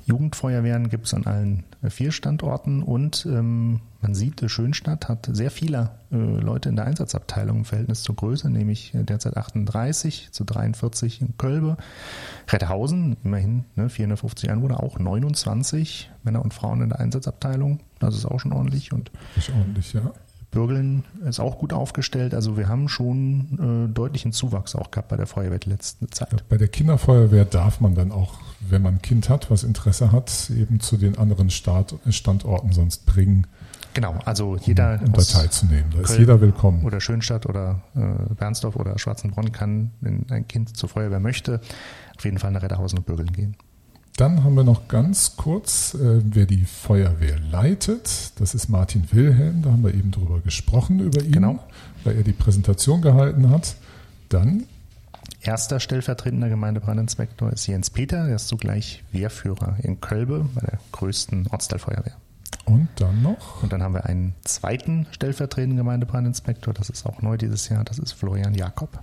Jugendfeuerwehren 0.06 0.88
gibt 0.88 1.06
es 1.06 1.14
an 1.14 1.26
allen 1.26 1.64
äh, 1.82 1.90
vier 1.90 2.12
Standorten 2.12 2.82
und 2.82 3.26
ähm, 3.26 3.80
man 4.02 4.14
sieht, 4.14 4.42
äh, 4.42 4.48
Schönstadt 4.48 5.08
hat 5.08 5.28
sehr 5.32 5.50
viele 5.50 5.90
äh, 6.10 6.16
Leute 6.16 6.68
in 6.68 6.76
der 6.76 6.84
Einsatzabteilung 6.84 7.58
im 7.58 7.64
Verhältnis 7.64 8.02
zur 8.02 8.16
Größe, 8.16 8.50
nämlich 8.50 8.94
äh, 8.94 9.04
derzeit 9.04 9.36
38 9.36 10.28
zu 10.32 10.44
43 10.44 11.22
in 11.22 11.36
Kölbe. 11.38 11.76
Redderhausen, 12.50 13.16
immerhin 13.24 13.64
ne, 13.76 13.88
450 13.88 14.50
Einwohner, 14.50 14.82
auch 14.82 14.98
29 14.98 16.10
Männer 16.24 16.42
und 16.42 16.52
Frauen 16.52 16.82
in 16.82 16.90
der 16.90 17.00
Einsatzabteilung. 17.00 17.80
Das 18.00 18.16
ist 18.16 18.26
auch 18.26 18.40
schon 18.40 18.52
ordentlich 18.52 18.92
und 18.92 19.10
Nicht 19.36 19.50
ordentlich, 19.50 19.92
ja. 19.92 20.12
Bürgeln 20.52 21.04
ist 21.26 21.40
auch 21.40 21.58
gut 21.58 21.72
aufgestellt. 21.72 22.34
Also 22.34 22.56
wir 22.56 22.68
haben 22.68 22.88
schon 22.88 23.88
äh, 23.88 23.92
deutlichen 23.92 24.32
Zuwachs 24.32 24.76
auch 24.76 24.90
gehabt 24.90 25.08
bei 25.08 25.16
der 25.16 25.26
Feuerwehr 25.26 25.58
letzte 25.64 26.08
Zeit. 26.10 26.32
Ja, 26.32 26.38
Bei 26.48 26.58
der 26.58 26.68
Kinderfeuerwehr 26.68 27.46
darf 27.46 27.80
man 27.80 27.94
dann 27.94 28.12
auch, 28.12 28.34
wenn 28.68 28.82
man 28.82 28.94
ein 28.94 29.02
Kind 29.02 29.28
hat, 29.28 29.50
was 29.50 29.64
Interesse 29.64 30.12
hat, 30.12 30.50
eben 30.50 30.80
zu 30.80 30.96
den 30.96 31.18
anderen 31.18 31.50
Start 31.50 31.94
Standorten 32.10 32.72
sonst 32.72 33.06
bringen, 33.06 33.46
Genau, 33.94 34.14
also 34.24 34.56
jeder 34.56 34.98
um 35.04 35.12
da 35.12 35.18
aus 35.18 35.28
teilzunehmen. 35.28 35.84
Da 35.92 36.00
ist 36.00 36.06
Köln 36.06 36.20
jeder 36.20 36.40
willkommen. 36.40 36.82
oder 36.82 36.98
Schönstadt 36.98 37.44
oder 37.44 37.82
äh, 37.94 38.34
Bernsdorf 38.34 38.76
oder 38.76 38.98
Schwarzenbronn 38.98 39.52
kann, 39.52 39.90
wenn 40.00 40.24
ein 40.30 40.48
Kind 40.48 40.74
zur 40.74 40.88
Feuerwehr 40.88 41.20
möchte, 41.20 41.60
auf 42.16 42.24
jeden 42.24 42.38
Fall 42.38 42.52
nach 42.52 42.62
Redderhausen 42.62 43.00
und 43.00 43.04
Bürgeln 43.04 43.32
gehen. 43.32 43.54
Dann 44.16 44.44
haben 44.44 44.54
wir 44.54 44.64
noch 44.64 44.88
ganz 44.88 45.36
kurz, 45.36 45.92
äh, 45.94 46.20
wer 46.24 46.46
die 46.46 46.64
Feuerwehr 46.64 47.38
leitet. 47.50 48.32
Das 48.40 48.54
ist 48.54 48.68
Martin 48.70 49.04
Wilhelm. 49.12 49.60
Da 49.60 49.72
haben 49.72 49.82
wir 49.84 49.92
eben 49.92 50.10
drüber 50.10 50.40
gesprochen, 50.40 51.00
über 51.00 51.22
ihn, 51.22 51.32
Genau. 51.32 51.58
weil 52.04 52.16
er 52.16 52.22
die 52.22 52.32
Präsentation 52.32 53.02
gehalten 53.02 53.50
hat. 53.50 53.74
Dann, 54.30 54.64
Erster 55.42 55.80
stellvertretender 55.80 56.48
Gemeindebrandinspektor 56.48 57.52
ist 57.52 57.66
Jens 57.66 57.90
Peter, 57.90 58.26
der 58.26 58.36
ist 58.36 58.46
zugleich 58.46 59.02
Wehrführer 59.10 59.76
in 59.82 60.00
Kölbe 60.00 60.48
bei 60.54 60.60
der 60.60 60.78
größten 60.92 61.48
Ortsteilfeuerwehr. 61.48 62.14
und 62.64 62.88
dann 62.96 63.22
noch, 63.22 63.60
Und 63.62 63.72
dann 63.72 63.82
haben 63.82 63.94
wir 63.94 64.06
einen 64.06 64.34
zweiten 64.44 65.06
stellvertretenden 65.10 65.76
Gemeindebrandinspektor, 65.78 66.72
das 66.72 66.90
ist 66.90 67.06
auch 67.06 67.22
neu 67.22 67.36
dieses 67.36 67.68
Jahr, 67.68 67.82
das 67.82 67.98
ist 67.98 68.12
Florian 68.12 68.54
Jakob. 68.54 69.00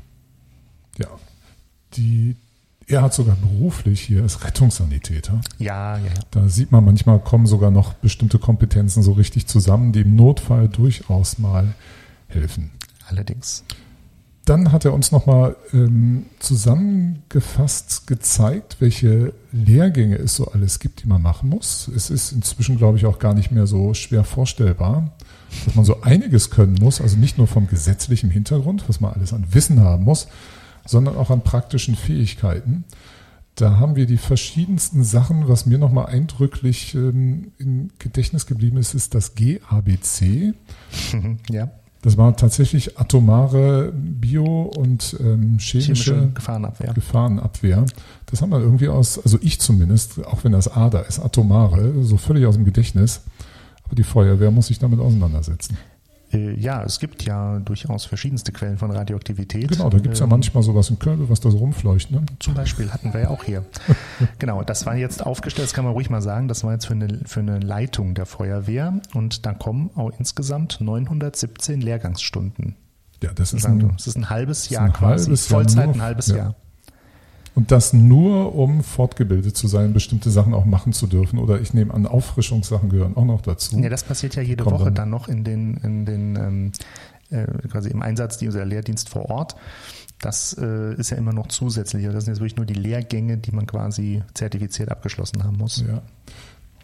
ja, 0.98 1.08
die, 1.96 2.38
er 2.88 3.02
hat 3.02 3.14
sogar 3.14 3.36
beruflich 3.36 4.00
hier 4.02 4.22
als 4.24 4.44
Rettungssanitäter. 4.46 5.42
Ja, 5.58 5.98
ja, 5.98 6.06
ja. 6.06 6.12
Da 6.32 6.48
sieht 6.48 6.72
man 6.72 6.86
manchmal 6.86 7.20
kommen 7.20 7.48
sogar 7.48 7.72
noch 7.72 7.94
bestimmte 7.96 8.40
Kompetenzen 8.40 9.04
so 9.04 9.12
richtig 9.12 9.48
zusammen, 9.48 9.92
die 9.92 10.02
im 10.02 10.16
Notfall 10.16 10.70
durchaus 10.70 11.38
mal 11.38 11.74
helfen. 12.28 12.72
Allerdings. 13.10 13.66
Dann 14.50 14.72
hat 14.72 14.84
er 14.84 14.96
uns 14.96 15.12
nochmal 15.12 15.56
ähm, 15.74 16.26
zusammengefasst 16.40 18.08
gezeigt, 18.08 18.78
welche 18.80 19.32
Lehrgänge 19.52 20.16
es 20.16 20.38
so 20.38 20.48
alles 20.48 20.80
gibt, 20.80 21.04
die 21.04 21.08
man 21.08 21.22
machen 21.22 21.50
muss. 21.50 21.88
Es 21.88 22.10
ist 22.10 22.32
inzwischen, 22.32 22.78
glaube 22.78 22.98
ich, 22.98 23.06
auch 23.06 23.20
gar 23.20 23.36
nicht 23.36 23.52
mehr 23.52 23.68
so 23.68 23.94
schwer 23.94 24.24
vorstellbar. 24.24 25.12
dass 25.66 25.76
man 25.76 25.86
so 25.86 26.02
einiges 26.02 26.50
können 26.50 26.74
muss, 26.82 27.00
also 27.00 27.16
nicht 27.16 27.38
nur 27.38 27.46
vom 27.46 27.68
gesetzlichen 27.68 28.32
Hintergrund, 28.32 28.90
was 28.90 29.00
man 29.00 29.14
alles 29.14 29.34
an 29.34 29.46
Wissen 29.52 29.82
haben 29.82 30.04
muss, 30.04 30.28
sondern 30.84 31.16
auch 31.16 31.30
an 31.30 31.42
praktischen 31.42 31.96
Fähigkeiten. 31.96 32.86
Da 33.54 33.78
haben 33.78 33.96
wir 33.96 34.08
die 34.08 34.18
verschiedensten 34.18 35.04
Sachen. 35.04 35.48
Was 35.48 35.68
mir 35.68 35.78
nochmal 35.78 36.08
eindrücklich 36.08 36.96
ähm, 36.96 37.52
im 37.60 37.90
Gedächtnis 38.00 38.48
geblieben 38.48 38.78
ist, 38.78 38.96
ist 38.96 39.14
das 39.14 39.36
GABC. 39.36 40.56
Ja. 41.52 41.70
Das 42.02 42.18
war 42.18 42.36
tatsächlich 42.38 42.98
atomare 42.98 43.92
Bio- 43.94 44.72
und 44.78 45.18
ähm, 45.20 45.58
chemische, 45.60 45.82
Chemische 45.82 46.32
Gefahrenabwehr. 46.34 46.94
Gefahrenabwehr. 46.94 47.86
Das 48.28 48.42
haben 48.42 48.52
wir 48.52 48.60
irgendwie 48.60 48.88
aus, 48.88 49.20
also 49.20 49.38
ich 49.42 49.60
zumindest, 49.60 50.26
auch 50.26 50.44
wenn 50.44 50.54
das 50.54 50.70
A 50.70 50.90
da 50.90 51.00
ist, 51.02 51.20
atomare, 51.20 52.04
so 52.04 52.16
völlig 52.16 52.46
aus 52.46 52.56
dem 52.56 52.64
Gedächtnis. 52.64 53.22
Aber 53.84 53.96
die 53.96 54.04
Feuerwehr 54.04 54.52
muss 54.52 54.68
sich 54.68 54.80
damit 54.80 55.00
auseinandersetzen. 55.00 55.78
Äh, 56.32 56.54
ja, 56.60 56.84
es 56.84 57.00
gibt 57.00 57.24
ja 57.26 57.60
durchaus 57.60 58.06
verschiedenste 58.06 58.52
Quellen 58.52 58.78
von 58.78 58.92
Radioaktivität. 58.92 59.70
Genau, 59.70 59.90
da 59.90 59.98
gibt's 60.00 60.20
ja 60.20 60.26
Ähm, 60.26 60.30
manchmal 60.30 60.62
sowas 60.64 60.90
im 60.90 61.00
Körper, 61.00 61.28
was 61.30 61.40
da 61.40 61.50
so 61.50 61.58
rumfleucht. 61.58 62.12
Ne? 62.12 62.24
Zum 62.40 62.54
Beispiel 62.54 62.92
hatten 62.92 63.14
wir 63.14 63.22
ja 63.22 63.30
auch 63.30 63.44
hier. 63.44 63.66
genau, 64.40 64.62
das 64.64 64.86
war 64.86 64.96
jetzt 64.96 65.26
aufgestellt, 65.26 65.68
das 65.68 65.74
kann 65.74 65.86
man 65.86 65.94
ruhig 65.94 66.10
mal 66.10 66.22
sagen, 66.22 66.48
das 66.48 66.64
war 66.64 66.74
jetzt 66.74 66.86
für 66.86 66.94
eine, 66.94 67.20
für 67.26 67.40
eine 67.40 67.60
Leitung 67.60 68.14
der 68.14 68.26
Feuerwehr 68.28 68.94
und 69.16 69.46
da 69.46 69.54
kommen 69.54 69.90
auch 69.96 70.12
insgesamt 70.20 70.80
917 70.82 71.82
Lehrgangsstunden. 71.82 72.76
Ja, 73.24 73.34
das 73.34 73.54
ist 73.54 73.66
ein, 73.66 73.94
Es 73.98 74.08
ist 74.08 74.16
ein 74.16 74.30
halbes 74.30 74.70
Jahr 74.70 74.86
ein 74.86 74.94
quasi. 74.94 75.26
halbes 75.26 75.50
Jahr 75.50 75.58
Vollzeit 75.60 75.86
nur- 75.88 75.96
ein 75.96 76.02
halbes 76.02 76.28
ja. 76.28 76.36
Jahr. 76.38 76.56
Und 77.60 77.72
das 77.72 77.92
nur, 77.92 78.56
um 78.56 78.84
fortgebildet 78.84 79.58
zu 79.58 79.68
sein, 79.68 79.92
bestimmte 79.92 80.32
Sachen 80.32 80.54
auch 80.54 80.64
machen 80.64 80.94
zu 80.94 81.08
dürfen. 81.08 81.38
Oder 81.40 81.60
ich 81.60 81.74
nehme 81.74 81.94
an, 81.94 82.06
Auffrischungssachen 82.08 82.88
gehören 82.90 83.18
auch 83.18 83.26
noch 83.26 83.42
dazu. 83.42 83.78
Ja, 83.78 83.90
das 83.90 84.04
passiert 84.06 84.34
ja 84.38 84.42
jede 84.42 84.64
Kommt 84.64 84.76
Woche 84.80 84.86
dann- 84.86 84.96
dann 84.96 85.10
noch 85.10 85.28
in 85.28 85.44
den, 85.44 85.76
in 85.76 86.06
den 86.06 86.36
ähm, 86.38 86.72
äh, 87.32 87.44
quasi 87.68 87.90
im 87.90 88.02
Einsatzdienst 88.02 88.56
oder 88.56 88.66
Lehrdienst 88.66 89.10
vor 89.10 89.30
Ort. 89.30 89.58
Das 90.22 90.54
äh, 90.58 90.94
ist 90.96 91.10
ja 91.10 91.18
immer 91.18 91.34
noch 91.34 91.48
zusätzlich. 91.48 92.06
Das 92.06 92.24
sind 92.24 92.34
jetzt 92.34 92.40
wirklich 92.40 92.56
nur 92.56 92.66
die 92.66 92.76
Lehrgänge, 92.76 93.38
die 93.38 93.52
man 93.52 93.68
quasi 93.68 94.24
zertifiziert 94.36 94.90
abgeschlossen 94.90 95.44
haben 95.44 95.58
muss. 95.58 95.84
Ja. 95.86 96.02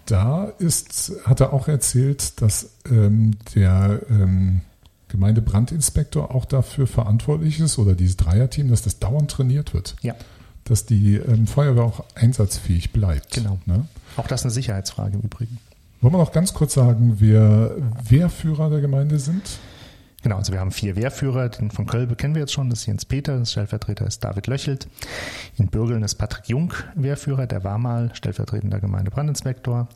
Da 0.07 0.43
ist, 0.59 1.13
hat 1.23 1.39
er 1.39 1.53
auch 1.53 1.69
erzählt, 1.69 2.41
dass 2.41 2.71
ähm, 2.91 3.31
der 3.55 4.01
ähm, 4.09 4.59
Gemeindebrandinspektor 5.07 6.35
auch 6.35 6.43
dafür 6.43 6.85
verantwortlich 6.85 7.61
ist 7.61 7.77
oder 7.77 7.95
dieses 7.95 8.17
Dreierteam, 8.17 8.67
dass 8.69 8.81
das 8.81 8.99
dauernd 8.99 9.31
trainiert 9.31 9.73
wird. 9.73 9.95
Ja. 10.01 10.15
Dass 10.65 10.85
die 10.85 11.15
ähm, 11.15 11.47
Feuerwehr 11.47 11.83
auch 11.83 12.03
einsatzfähig 12.15 12.91
bleibt. 12.91 13.31
Genau. 13.31 13.59
Ne? 13.65 13.85
Auch 14.17 14.27
das 14.27 14.43
eine 14.43 14.51
Sicherheitsfrage 14.51 15.15
im 15.15 15.21
Übrigen. 15.21 15.59
Wollen 16.01 16.13
wir 16.13 16.17
noch 16.17 16.31
ganz 16.31 16.53
kurz 16.53 16.73
sagen, 16.73 17.15
wer 17.19 17.71
Wehrführer 18.03 18.69
der 18.69 18.81
Gemeinde 18.81 19.17
sind? 19.19 19.43
Genau, 20.25 20.37
also 20.37 20.51
wir 20.51 20.59
haben 20.59 20.71
vier 20.71 20.95
Wehrführer. 20.95 21.49
Den 21.49 21.69
von 21.69 21.85
Kölbe 21.85 22.15
kennen 22.15 22.33
wir 22.33 22.41
jetzt 22.41 22.53
schon, 22.53 22.71
das 22.71 22.79
ist 22.79 22.85
Jens 22.87 23.05
Peter, 23.05 23.37
das 23.37 23.51
Stellvertreter 23.51 24.07
ist 24.07 24.23
David 24.23 24.47
Löchelt. 24.47 24.87
In 25.55 25.67
Bürgeln 25.67 26.01
ist 26.01 26.15
Patrick 26.15 26.49
Jung 26.49 26.73
Wehrführer, 26.95 27.45
der 27.45 27.63
war 27.63 27.77
mal 27.77 28.09
stellvertretender 28.15 28.79
Gemeindebrandinspektor. 28.79 29.87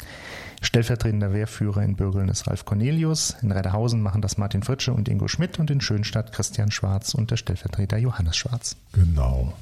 Stellvertretender 0.62 1.34
Wehrführer 1.34 1.82
in 1.82 1.96
Bürgeln 1.96 2.30
ist 2.30 2.46
Ralf 2.46 2.64
Cornelius. 2.66 3.38
In 3.42 3.52
Redderhausen 3.52 4.04
machen 4.04 4.22
das 4.22 4.38
Martin 4.38 4.62
Fritsche 4.62 4.94
und 4.94 5.10
Ingo 5.10 5.28
Schmidt 5.28 5.58
und 5.58 5.72
in 5.72 5.82
Schönstadt 5.82 6.32
Christian 6.32 6.70
Schwarz 6.70 7.16
und 7.16 7.32
der 7.32 7.38
Stellvertreter 7.38 7.98
Johannes 7.98 8.38
Schwarz. 8.38 8.76
Genau. 8.94 9.54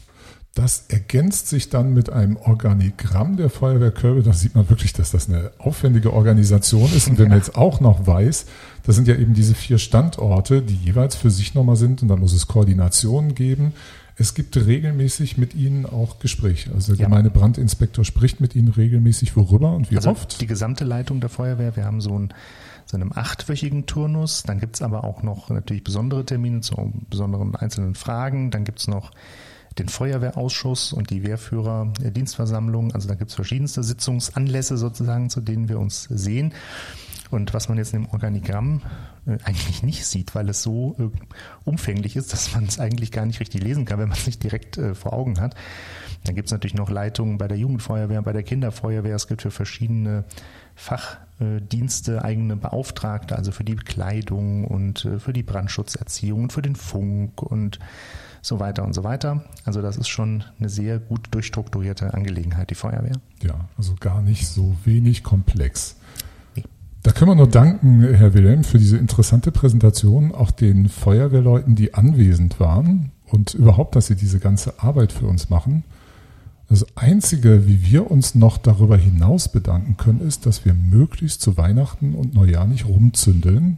Das 0.58 0.86
ergänzt 0.88 1.50
sich 1.50 1.70
dann 1.70 1.94
mit 1.94 2.10
einem 2.10 2.36
Organigramm 2.36 3.38
der 3.38 3.52
Feuerwehr 3.52 3.92
Kölbe. 3.92 4.24
Da 4.24 4.34
sieht 4.34 4.56
man 4.56 4.68
wirklich, 4.72 4.92
dass 4.92 5.12
das 5.12 5.30
eine 5.30 5.52
aufwendige 5.60 6.12
Organisation 6.14 6.92
ist. 6.96 7.08
Und 7.08 7.20
wenn 7.20 7.30
man 7.30 7.38
jetzt 7.38 7.56
auch 7.56 7.80
noch 7.80 8.08
weiß, 8.08 8.48
das 8.84 8.96
sind 8.96 9.08
ja 9.08 9.14
eben 9.16 9.36
diese 9.36 9.54
vier 9.54 9.78
Standorte, 9.78 10.64
die 10.64 10.74
jeweils 10.74 11.16
für 11.16 11.30
sich 11.30 11.54
nochmal 11.54 11.76
sind. 11.76 12.02
Und 12.02 12.08
dann 12.08 12.20
muss 12.20 12.34
es 12.34 12.48
Koordinationen 12.48 13.36
geben. 13.36 13.74
Es 14.16 14.34
gibt 14.34 14.58
regelmäßig 14.58 15.38
mit 15.38 15.54
ihnen 15.54 15.86
auch 15.86 16.18
Gespräche. 16.18 16.72
Also 16.74 16.94
der 16.94 17.02
Ja. 17.02 17.06
Gemeindebrandinspektor 17.08 18.04
spricht 18.04 18.42
mit 18.42 18.56
ihnen 18.56 18.70
regelmäßig 18.70 19.36
worüber 19.38 19.74
und 19.76 19.92
wie 19.92 19.98
Also 19.98 20.10
oft. 20.10 20.42
die 20.42 20.48
gesamte 20.48 20.86
Leitung 20.86 21.20
der 21.20 21.30
Feuerwehr. 21.30 21.76
Wir 21.76 21.86
haben 21.86 22.02
so 22.02 22.16
einen, 22.16 22.34
so 22.88 22.98
einen 22.98 23.16
achtwöchigen 23.16 23.86
Turnus. 23.86 24.42
Dann 24.42 24.60
gibt's 24.60 24.82
aber 24.82 25.04
auch 25.04 25.22
noch 25.22 25.52
natürlich 25.52 25.84
besondere 25.84 26.26
Termine 26.26 26.62
zu 26.62 26.94
besonderen 27.12 27.56
einzelnen 27.56 27.94
Fragen. 27.94 28.50
Dann 28.50 28.64
gibt's 28.64 28.88
noch 28.88 29.12
den 29.80 29.90
Feuerwehrausschuss 29.90 30.94
und 30.94 31.10
die 31.10 31.24
Wehrführer 31.24 31.92
Dienstversammlung. 32.00 32.94
Also 32.94 33.08
da 33.08 33.16
gibt's 33.16 33.36
verschiedenste 33.36 33.84
Sitzungsanlässe 33.84 34.78
sozusagen, 34.78 35.30
zu 35.30 35.42
denen 35.42 35.70
wir 35.70 35.80
uns 35.80 36.04
sehen. 36.04 36.54
Und 37.30 37.54
was 37.54 37.70
man 37.70 37.78
jetzt 37.78 37.94
in 37.94 38.04
dem 38.04 38.12
Organigramm 38.12 38.82
äh, 39.26 39.38
eigentlich 39.44 39.84
nicht 39.84 40.06
sieht, 40.06 40.36
weil 40.36 40.50
es 40.50 40.64
so 40.64 40.96
äh, 41.00 41.10
umfänglich 41.66 42.16
ist, 42.16 42.32
dass 42.34 42.54
man 42.54 42.66
es 42.66 42.80
eigentlich 42.80 43.12
gar 43.12 43.26
nicht 43.26 43.40
richtig 43.40 43.62
lesen 43.62 43.86
kann, 43.86 44.00
wenn 44.00 44.10
man 44.10 44.18
es 44.18 44.26
nicht 44.26 44.44
direkt 44.44 44.78
äh, 44.78 44.96
vor 44.96 45.14
Augen 45.14 45.40
hat. 45.40 45.56
Dann 46.24 46.36
gibt 46.36 46.48
es 46.48 46.52
natürlich 46.52 46.74
noch 46.74 46.90
Leitungen 46.90 47.38
bei 47.38 47.48
der 47.48 47.58
Jugendfeuerwehr, 47.58 48.22
bei 48.22 48.34
der 48.34 48.44
Kinderfeuerwehr. 48.44 49.16
Es 49.16 49.28
gibt 49.28 49.42
für 49.42 49.52
verschiedene 49.52 50.26
Fachdienste 50.76 52.24
eigene 52.24 52.56
Beauftragte, 52.56 53.36
also 53.36 53.52
für 53.52 53.64
die 53.64 53.76
Bekleidung 53.76 54.66
und 54.66 55.08
für 55.20 55.34
die 55.34 55.44
Brandschutzerziehung 55.44 56.44
und 56.44 56.54
für 56.54 56.62
den 56.62 56.76
Funk 56.76 57.42
und 57.42 57.80
so 58.42 58.60
weiter 58.60 58.84
und 58.84 58.94
so 58.94 59.04
weiter. 59.04 59.44
Also 59.66 59.82
das 59.82 59.98
ist 59.98 60.08
schon 60.08 60.44
eine 60.60 60.70
sehr 60.70 61.00
gut 61.00 61.28
durchstrukturierte 61.32 62.14
Angelegenheit, 62.14 62.70
die 62.70 62.76
Feuerwehr. 62.76 63.20
Ja, 63.44 63.68
also 63.78 63.96
gar 64.00 64.22
nicht 64.22 64.48
so 64.48 64.76
wenig 64.86 65.24
komplex. 65.24 65.98
Nee. 66.56 66.64
Da 67.04 67.12
können 67.12 67.32
wir 67.32 67.36
nur 67.36 67.50
danken, 67.50 68.02
Herr 68.02 68.34
Wilhelm, 68.34 68.64
für 68.64 68.80
diese 68.80 68.98
interessante 68.98 69.52
Präsentation, 69.52 70.34
auch 70.34 70.52
den 70.52 70.90
Feuerwehrleuten, 70.90 71.76
die 71.76 71.94
anwesend 71.94 72.60
waren 72.60 73.12
und 73.26 73.54
überhaupt, 73.54 73.96
dass 73.96 74.08
sie 74.08 74.16
diese 74.16 74.40
ganze 74.40 74.82
Arbeit 74.82 75.12
für 75.12 75.28
uns 75.28 75.50
machen. 75.50 75.84
Das 76.70 76.86
Einzige, 76.98 77.66
wie 77.66 77.84
wir 77.84 78.12
uns 78.12 78.36
noch 78.36 78.58
darüber 78.58 78.98
hinaus 78.98 79.50
bedanken 79.50 79.96
können, 79.96 80.20
ist, 80.20 80.46
dass 80.46 80.66
wir 80.66 80.74
möglichst 80.74 81.42
zu 81.42 81.56
Weihnachten 81.58 82.14
und 82.14 82.34
Neujahr 82.34 82.68
nicht 82.68 82.86
rumzündeln, 82.86 83.78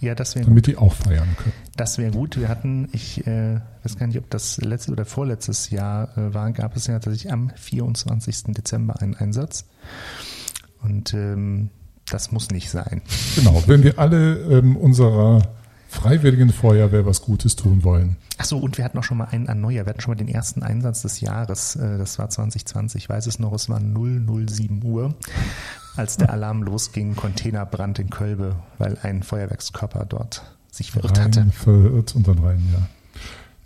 Ja, 0.00 0.14
das 0.14 0.36
wäre 0.36 0.46
damit 0.46 0.66
die 0.66 0.76
auch 0.76 0.94
feiern 0.94 1.28
können. 1.36 1.52
Das 1.76 1.98
wäre 1.98 2.12
gut. 2.12 2.38
Wir 2.38 2.48
hatten, 2.48 2.88
ich 2.92 3.26
äh, 3.26 3.60
weiß 3.82 3.98
gar 3.98 4.06
nicht, 4.06 4.18
ob 4.18 4.30
das 4.30 4.58
letzte 4.58 4.92
oder 4.92 5.04
vorletztes 5.04 5.70
Jahr 5.70 6.16
äh, 6.16 6.34
war, 6.34 6.52
gab 6.52 6.76
es 6.76 6.86
ja 6.86 6.94
tatsächlich 6.98 7.32
am 7.32 7.50
24. 7.54 8.44
Dezember 8.48 9.00
einen 9.00 9.16
Einsatz. 9.16 9.64
Und 10.82 11.14
ähm, 11.14 11.70
das 12.10 12.30
muss 12.30 12.50
nicht 12.50 12.70
sein. 12.70 13.02
Genau, 13.34 13.62
wenn 13.66 13.82
wir 13.82 13.98
alle 13.98 14.36
ähm, 14.58 14.76
unserer 14.76 15.42
freiwilligen 15.88 16.50
Feuerwehr 16.50 17.06
was 17.06 17.22
Gutes 17.22 17.56
tun 17.56 17.82
wollen. 17.82 18.16
Ach 18.36 18.44
so, 18.44 18.58
und 18.58 18.78
wir 18.78 18.84
hatten 18.84 18.98
auch 18.98 19.02
schon 19.04 19.16
mal 19.18 19.24
einen 19.30 19.48
an 19.48 19.60
Neujahr. 19.60 19.86
Wir 19.86 19.90
hatten 19.90 20.00
schon 20.00 20.12
mal 20.12 20.16
den 20.16 20.28
ersten 20.28 20.62
Einsatz 20.62 21.02
des 21.02 21.20
Jahres. 21.20 21.76
Äh, 21.76 21.98
das 21.98 22.18
war 22.18 22.28
2020. 22.30 23.02
Ich 23.04 23.08
weiß 23.08 23.26
es 23.26 23.38
noch, 23.38 23.52
es 23.52 23.68
war 23.68 23.80
007 23.80 24.84
Uhr, 24.84 25.14
als 25.96 26.16
der 26.18 26.30
Alarm 26.30 26.62
losging, 26.62 27.16
Containerbrand 27.16 27.98
in 27.98 28.10
Kölbe, 28.10 28.56
weil 28.78 28.98
ein 29.02 29.22
Feuerwerkskörper 29.22 30.04
dort 30.06 30.42
sich 30.70 30.92
verirrt 30.92 31.18
hatte. 31.18 31.40
Rein, 31.40 31.52
verirrt 31.52 32.14
und 32.14 32.28
dann 32.28 32.38
rein, 32.38 32.62
ja. 32.72 32.86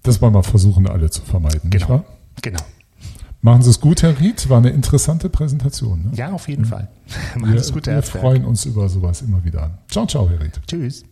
Das 0.04 0.22
wollen 0.22 0.34
wir 0.34 0.42
versuchen, 0.42 0.86
alle 0.88 1.10
zu 1.10 1.22
vermeiden, 1.22 1.70
nicht 1.70 1.72
Genau. 1.86 1.88
wahr? 1.88 2.04
Genau. 2.40 2.60
Machen 3.44 3.62
Sie 3.62 3.70
es 3.70 3.80
gut, 3.80 4.02
Herr 4.02 4.18
Ried. 4.20 4.48
War 4.48 4.58
eine 4.58 4.70
interessante 4.70 5.28
Präsentation. 5.28 6.04
Ne? 6.04 6.10
Ja, 6.14 6.30
auf 6.30 6.48
jeden 6.48 6.64
Fall. 6.64 6.88
Macht 7.36 7.52
wir 7.52 7.60
es 7.60 7.72
gut, 7.72 7.86
Herr 7.86 7.94
wir 7.94 7.96
Herzberg. 8.02 8.22
freuen 8.22 8.44
uns 8.44 8.64
über 8.64 8.88
sowas 8.88 9.20
immer 9.22 9.42
wieder. 9.44 9.78
Ciao, 9.90 10.06
ciao, 10.06 10.28
Herr 10.30 10.40
Ried. 10.40 10.60
Tschüss. 10.66 11.04